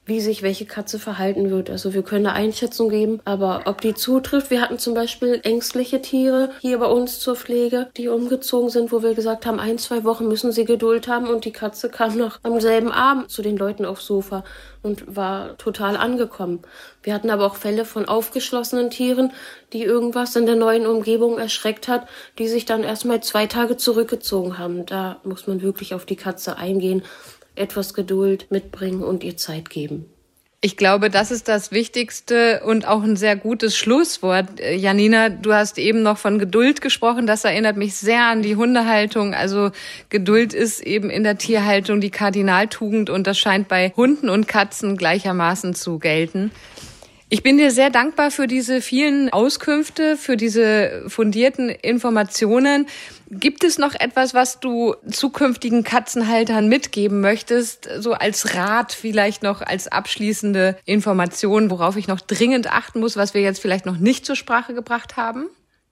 wie 0.07 0.21
sich 0.21 0.43
welche 0.43 0.67
Katze 0.67 0.99
verhalten 0.99 1.51
wird. 1.51 1.71
Also 1.71 1.95
wir 1.95 2.03
können 2.03 2.27
eine 2.27 2.37
Einschätzung 2.37 2.91
geben, 2.91 3.21
aber 3.25 3.63
ob 3.67 3.81
die 3.81 3.95
zutrifft, 3.95 4.51
wir 4.51 4.61
hatten 4.61 4.79
zum 4.79 4.95
Beispiel 4.95 5.41
ängstliche 5.43 6.03
Tiere 6.03 6.51
hier 6.61 6.79
bei 6.79 6.87
uns 6.87 7.21
zur 7.21 7.37
Pflege, 7.37 7.89
die 7.97 8.09
umgezogen 8.09 8.69
sind, 8.69 8.93
wo 8.93 9.03
wir 9.03 9.15
gesagt 9.15 9.47
haben, 9.47 9.61
ein, 9.61 9.79
zwei 9.79 10.05
Wochen 10.05 10.29
müssen 10.29 10.53
sie 10.53 10.65
Geduld 10.65 11.09
haben 11.09 11.29
und 11.29 11.45
die 11.45 11.53
Katze 11.53 11.89
kam 11.89 12.19
noch 12.19 12.39
am 12.43 12.61
selben 12.61 12.93
Abend 12.93 13.31
zu 13.31 13.41
den 13.41 13.57
Leuten 13.57 13.85
aufs 13.87 14.07
Sofa 14.07 14.45
und 14.83 15.17
war 15.17 15.57
total 15.57 15.97
angekommen. 15.97 16.61
Wir 17.03 17.15
hatten 17.15 17.31
aber 17.31 17.47
auch 17.47 17.57
Fälle 17.57 17.87
von 17.87 18.05
aufgeschlossenen 18.05 18.91
Tieren, 18.91 19.33
die 19.73 19.83
irgendwas 19.83 20.37
in 20.37 20.45
der 20.45 20.57
neuen 20.57 20.87
Umgebung 20.87 21.39
erschreckt 21.39 21.89
hat, 21.89 22.07
die 22.39 22.49
sich 22.49 22.67
dann 22.67 22.85
erstmal 22.85 23.23
zwei 23.23 23.47
Tage 23.47 23.79
zurückgezogen 23.79 24.59
haben. 24.59 24.85
Da 24.85 25.17
muss 25.25 25.47
man 25.47 25.63
wirklich 25.63 25.95
auf 25.95 26.05
die 26.05 26.17
Katze 26.17 26.57
eingehen 26.57 27.03
etwas 27.57 27.95
Geduld 27.95 28.51
mitbringen 28.51 29.03
und 29.03 29.25
ihr 29.25 29.37
Zeit 29.37 29.71
geben. 29.71 30.07
Ich 30.65 30.79
glaube, 30.79 31.11
das 31.11 31.31
ist 31.31 31.47
das 31.47 31.73
Wichtigste 31.73 32.63
und 32.65 32.89
auch 32.89 33.03
ein 33.03 33.17
sehr 33.17 33.37
gutes 33.37 33.77
Schlusswort. 33.77 34.61
Äh, 34.61 34.75
Janina, 34.77 35.29
du 35.29 35.53
hast 35.53 35.77
eben 35.77 36.03
noch 36.03 36.17
von 36.17 36.39
Geduld 36.39 36.81
gesprochen. 36.81 37.27
Das 37.27 37.45
erinnert 37.45 37.77
mich 37.77 37.97
sehr 37.97 38.23
an 38.29 38.41
die 38.41 38.57
Hundehaltung. 38.57 39.35
Also 39.35 39.73
Geduld 40.09 40.55
ist 40.55 40.81
eben 40.81 41.11
in 41.11 41.23
der 41.23 41.37
Tierhaltung 41.37 42.01
die 42.01 42.09
Kardinaltugend 42.09 43.11
und 43.11 43.27
das 43.27 43.39
scheint 43.39 43.69
bei 43.69 43.93
Hunden 43.95 44.31
und 44.31 44.49
Katzen 44.49 44.97
gleichermaßen 44.97 45.75
zu 45.75 45.99
gelten. 45.99 46.51
Ich 47.35 47.43
bin 47.43 47.59
dir 47.59 47.73
sehr 47.73 47.91
dankbar 47.91 48.31
für 48.31 48.47
diese 48.47 48.81
vielen 48.81 49.29
Auskünfte, 49.33 50.17
für 50.17 50.37
diese 50.37 51.03
fundierten 51.09 51.69
Informationen. 51.69 52.87
Gibt 53.29 53.65
es 53.65 53.77
noch 53.77 53.97
etwas, 53.97 54.35
was 54.35 54.61
du 54.61 54.95
zukünftigen 55.11 55.83
Katzenhaltern 55.83 56.69
mitgeben 56.69 57.21
möchtest, 57.21 57.89
so 57.99 58.13
als 58.13 58.55
Rat 58.55 58.93
vielleicht 58.93 59.43
noch 59.43 59.63
als 59.63 59.89
abschließende 59.89 60.77
Information, 60.85 61.73
worauf 61.73 61.97
ich 61.97 62.07
noch 62.07 62.21
dringend 62.21 62.73
achten 62.73 63.01
muss, 63.01 63.17
was 63.17 63.35
wir 63.35 63.41
jetzt 63.41 63.61
vielleicht 63.61 63.85
noch 63.85 63.97
nicht 63.97 64.25
zur 64.25 64.37
Sprache 64.37 64.73
gebracht 64.73 65.17
haben? 65.17 65.47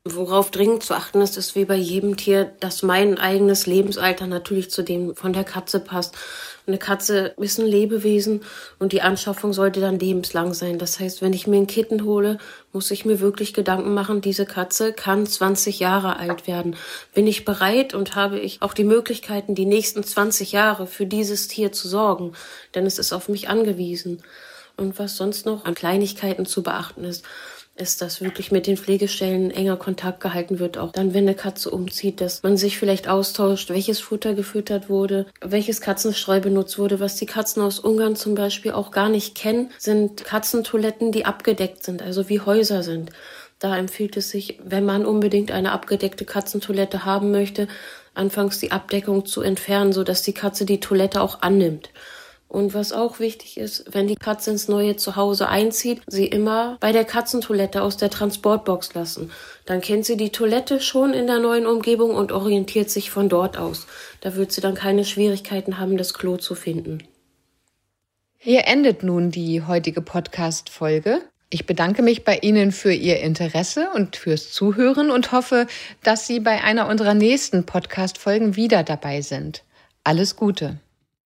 Worauf 0.04 0.52
dringend 0.52 0.84
zu 0.84 0.94
achten 0.94 1.20
ist, 1.20 1.36
ist 1.36 1.56
wie 1.56 1.64
bei 1.64 1.76
jedem 1.76 2.16
Tier, 2.16 2.52
dass 2.60 2.84
mein 2.84 3.18
eigenes 3.18 3.66
Lebensalter 3.66 4.28
natürlich 4.28 4.70
zu 4.70 4.82
dem 4.82 5.16
von 5.16 5.32
der 5.32 5.44
Katze 5.44 5.80
passt. 5.80 6.16
Eine 6.64 6.78
Katze 6.78 7.34
ist 7.38 7.58
ein 7.58 7.66
Lebewesen 7.66 8.42
und 8.78 8.92
die 8.92 9.02
Anschaffung 9.02 9.52
sollte 9.52 9.80
dann 9.80 9.98
lebenslang 9.98 10.54
sein. 10.54 10.78
Das 10.78 11.00
heißt, 11.00 11.20
wenn 11.20 11.32
ich 11.32 11.48
mir 11.48 11.56
ein 11.56 11.66
Kitten 11.66 12.04
hole, 12.04 12.38
muss 12.72 12.92
ich 12.92 13.04
mir 13.04 13.18
wirklich 13.18 13.52
Gedanken 13.52 13.94
machen, 13.94 14.20
diese 14.20 14.46
Katze 14.46 14.92
kann 14.92 15.26
20 15.26 15.80
Jahre 15.80 16.18
alt 16.18 16.46
werden. 16.46 16.76
Bin 17.14 17.26
ich 17.26 17.44
bereit 17.44 17.94
und 17.94 18.14
habe 18.14 18.38
ich 18.38 18.62
auch 18.62 18.74
die 18.74 18.84
Möglichkeiten, 18.84 19.56
die 19.56 19.66
nächsten 19.66 20.04
20 20.04 20.52
Jahre 20.52 20.86
für 20.86 21.04
dieses 21.04 21.48
Tier 21.48 21.72
zu 21.72 21.88
sorgen? 21.88 22.32
Denn 22.76 22.86
es 22.86 23.00
ist 23.00 23.12
auf 23.12 23.28
mich 23.28 23.48
angewiesen. 23.48 24.22
Und 24.76 24.98
was 24.98 25.16
sonst 25.16 25.46
noch 25.46 25.64
an 25.64 25.74
Kleinigkeiten 25.74 26.46
zu 26.46 26.62
beachten 26.62 27.04
ist, 27.04 27.24
ist, 27.82 28.00
dass 28.00 28.22
wirklich 28.22 28.52
mit 28.52 28.66
den 28.66 28.78
Pflegestellen 28.78 29.50
enger 29.50 29.76
Kontakt 29.76 30.20
gehalten 30.20 30.58
wird, 30.58 30.78
auch 30.78 30.92
dann, 30.92 31.12
wenn 31.12 31.24
eine 31.24 31.34
Katze 31.34 31.70
umzieht, 31.70 32.20
dass 32.20 32.42
man 32.42 32.56
sich 32.56 32.78
vielleicht 32.78 33.08
austauscht, 33.08 33.68
welches 33.68 34.00
Futter 34.00 34.34
gefüttert 34.34 34.88
wurde, 34.88 35.26
welches 35.42 35.80
Katzenstreu 35.80 36.40
benutzt 36.40 36.78
wurde. 36.78 37.00
Was 37.00 37.16
die 37.16 37.26
Katzen 37.26 37.62
aus 37.62 37.80
Ungarn 37.80 38.16
zum 38.16 38.34
Beispiel 38.34 38.72
auch 38.72 38.90
gar 38.92 39.08
nicht 39.08 39.34
kennen, 39.34 39.70
sind 39.78 40.24
Katzentoiletten, 40.24 41.12
die 41.12 41.26
abgedeckt 41.26 41.82
sind, 41.82 42.00
also 42.00 42.28
wie 42.28 42.40
Häuser 42.40 42.82
sind. 42.82 43.10
Da 43.58 43.76
empfiehlt 43.76 44.16
es 44.16 44.30
sich, 44.30 44.58
wenn 44.64 44.84
man 44.84 45.04
unbedingt 45.04 45.52
eine 45.52 45.72
abgedeckte 45.72 46.24
Katzentoilette 46.24 47.04
haben 47.04 47.30
möchte, 47.30 47.68
anfangs 48.14 48.58
die 48.58 48.72
Abdeckung 48.72 49.26
zu 49.26 49.42
entfernen, 49.42 49.92
so 49.92 50.04
dass 50.04 50.22
die 50.22 50.34
Katze 50.34 50.64
die 50.64 50.80
Toilette 50.80 51.20
auch 51.20 51.42
annimmt. 51.42 51.90
Und 52.52 52.74
was 52.74 52.92
auch 52.92 53.18
wichtig 53.18 53.56
ist, 53.56 53.86
wenn 53.92 54.06
die 54.06 54.14
Katze 54.14 54.50
ins 54.50 54.68
neue 54.68 54.94
Zuhause 54.96 55.48
einzieht, 55.48 56.02
sie 56.06 56.26
immer 56.26 56.76
bei 56.80 56.92
der 56.92 57.06
Katzentoilette 57.06 57.80
aus 57.80 57.96
der 57.96 58.10
Transportbox 58.10 58.92
lassen. 58.92 59.30
Dann 59.64 59.80
kennt 59.80 60.04
sie 60.04 60.18
die 60.18 60.28
Toilette 60.28 60.78
schon 60.82 61.14
in 61.14 61.26
der 61.26 61.38
neuen 61.38 61.64
Umgebung 61.64 62.14
und 62.14 62.30
orientiert 62.30 62.90
sich 62.90 63.10
von 63.10 63.30
dort 63.30 63.56
aus. 63.56 63.86
Da 64.20 64.36
wird 64.36 64.52
sie 64.52 64.60
dann 64.60 64.74
keine 64.74 65.06
Schwierigkeiten 65.06 65.78
haben, 65.78 65.96
das 65.96 66.12
Klo 66.12 66.36
zu 66.36 66.54
finden. 66.54 67.02
Hier 68.36 68.66
endet 68.66 69.02
nun 69.02 69.30
die 69.30 69.62
heutige 69.62 70.02
Podcast-Folge. 70.02 71.22
Ich 71.48 71.64
bedanke 71.64 72.02
mich 72.02 72.22
bei 72.22 72.36
Ihnen 72.36 72.70
für 72.70 72.92
Ihr 72.92 73.20
Interesse 73.20 73.88
und 73.94 74.16
fürs 74.16 74.52
Zuhören 74.52 75.10
und 75.10 75.32
hoffe, 75.32 75.66
dass 76.02 76.26
Sie 76.26 76.38
bei 76.38 76.62
einer 76.62 76.86
unserer 76.86 77.14
nächsten 77.14 77.64
Podcast-Folgen 77.64 78.56
wieder 78.56 78.82
dabei 78.82 79.22
sind. 79.22 79.64
Alles 80.04 80.36
Gute! 80.36 80.78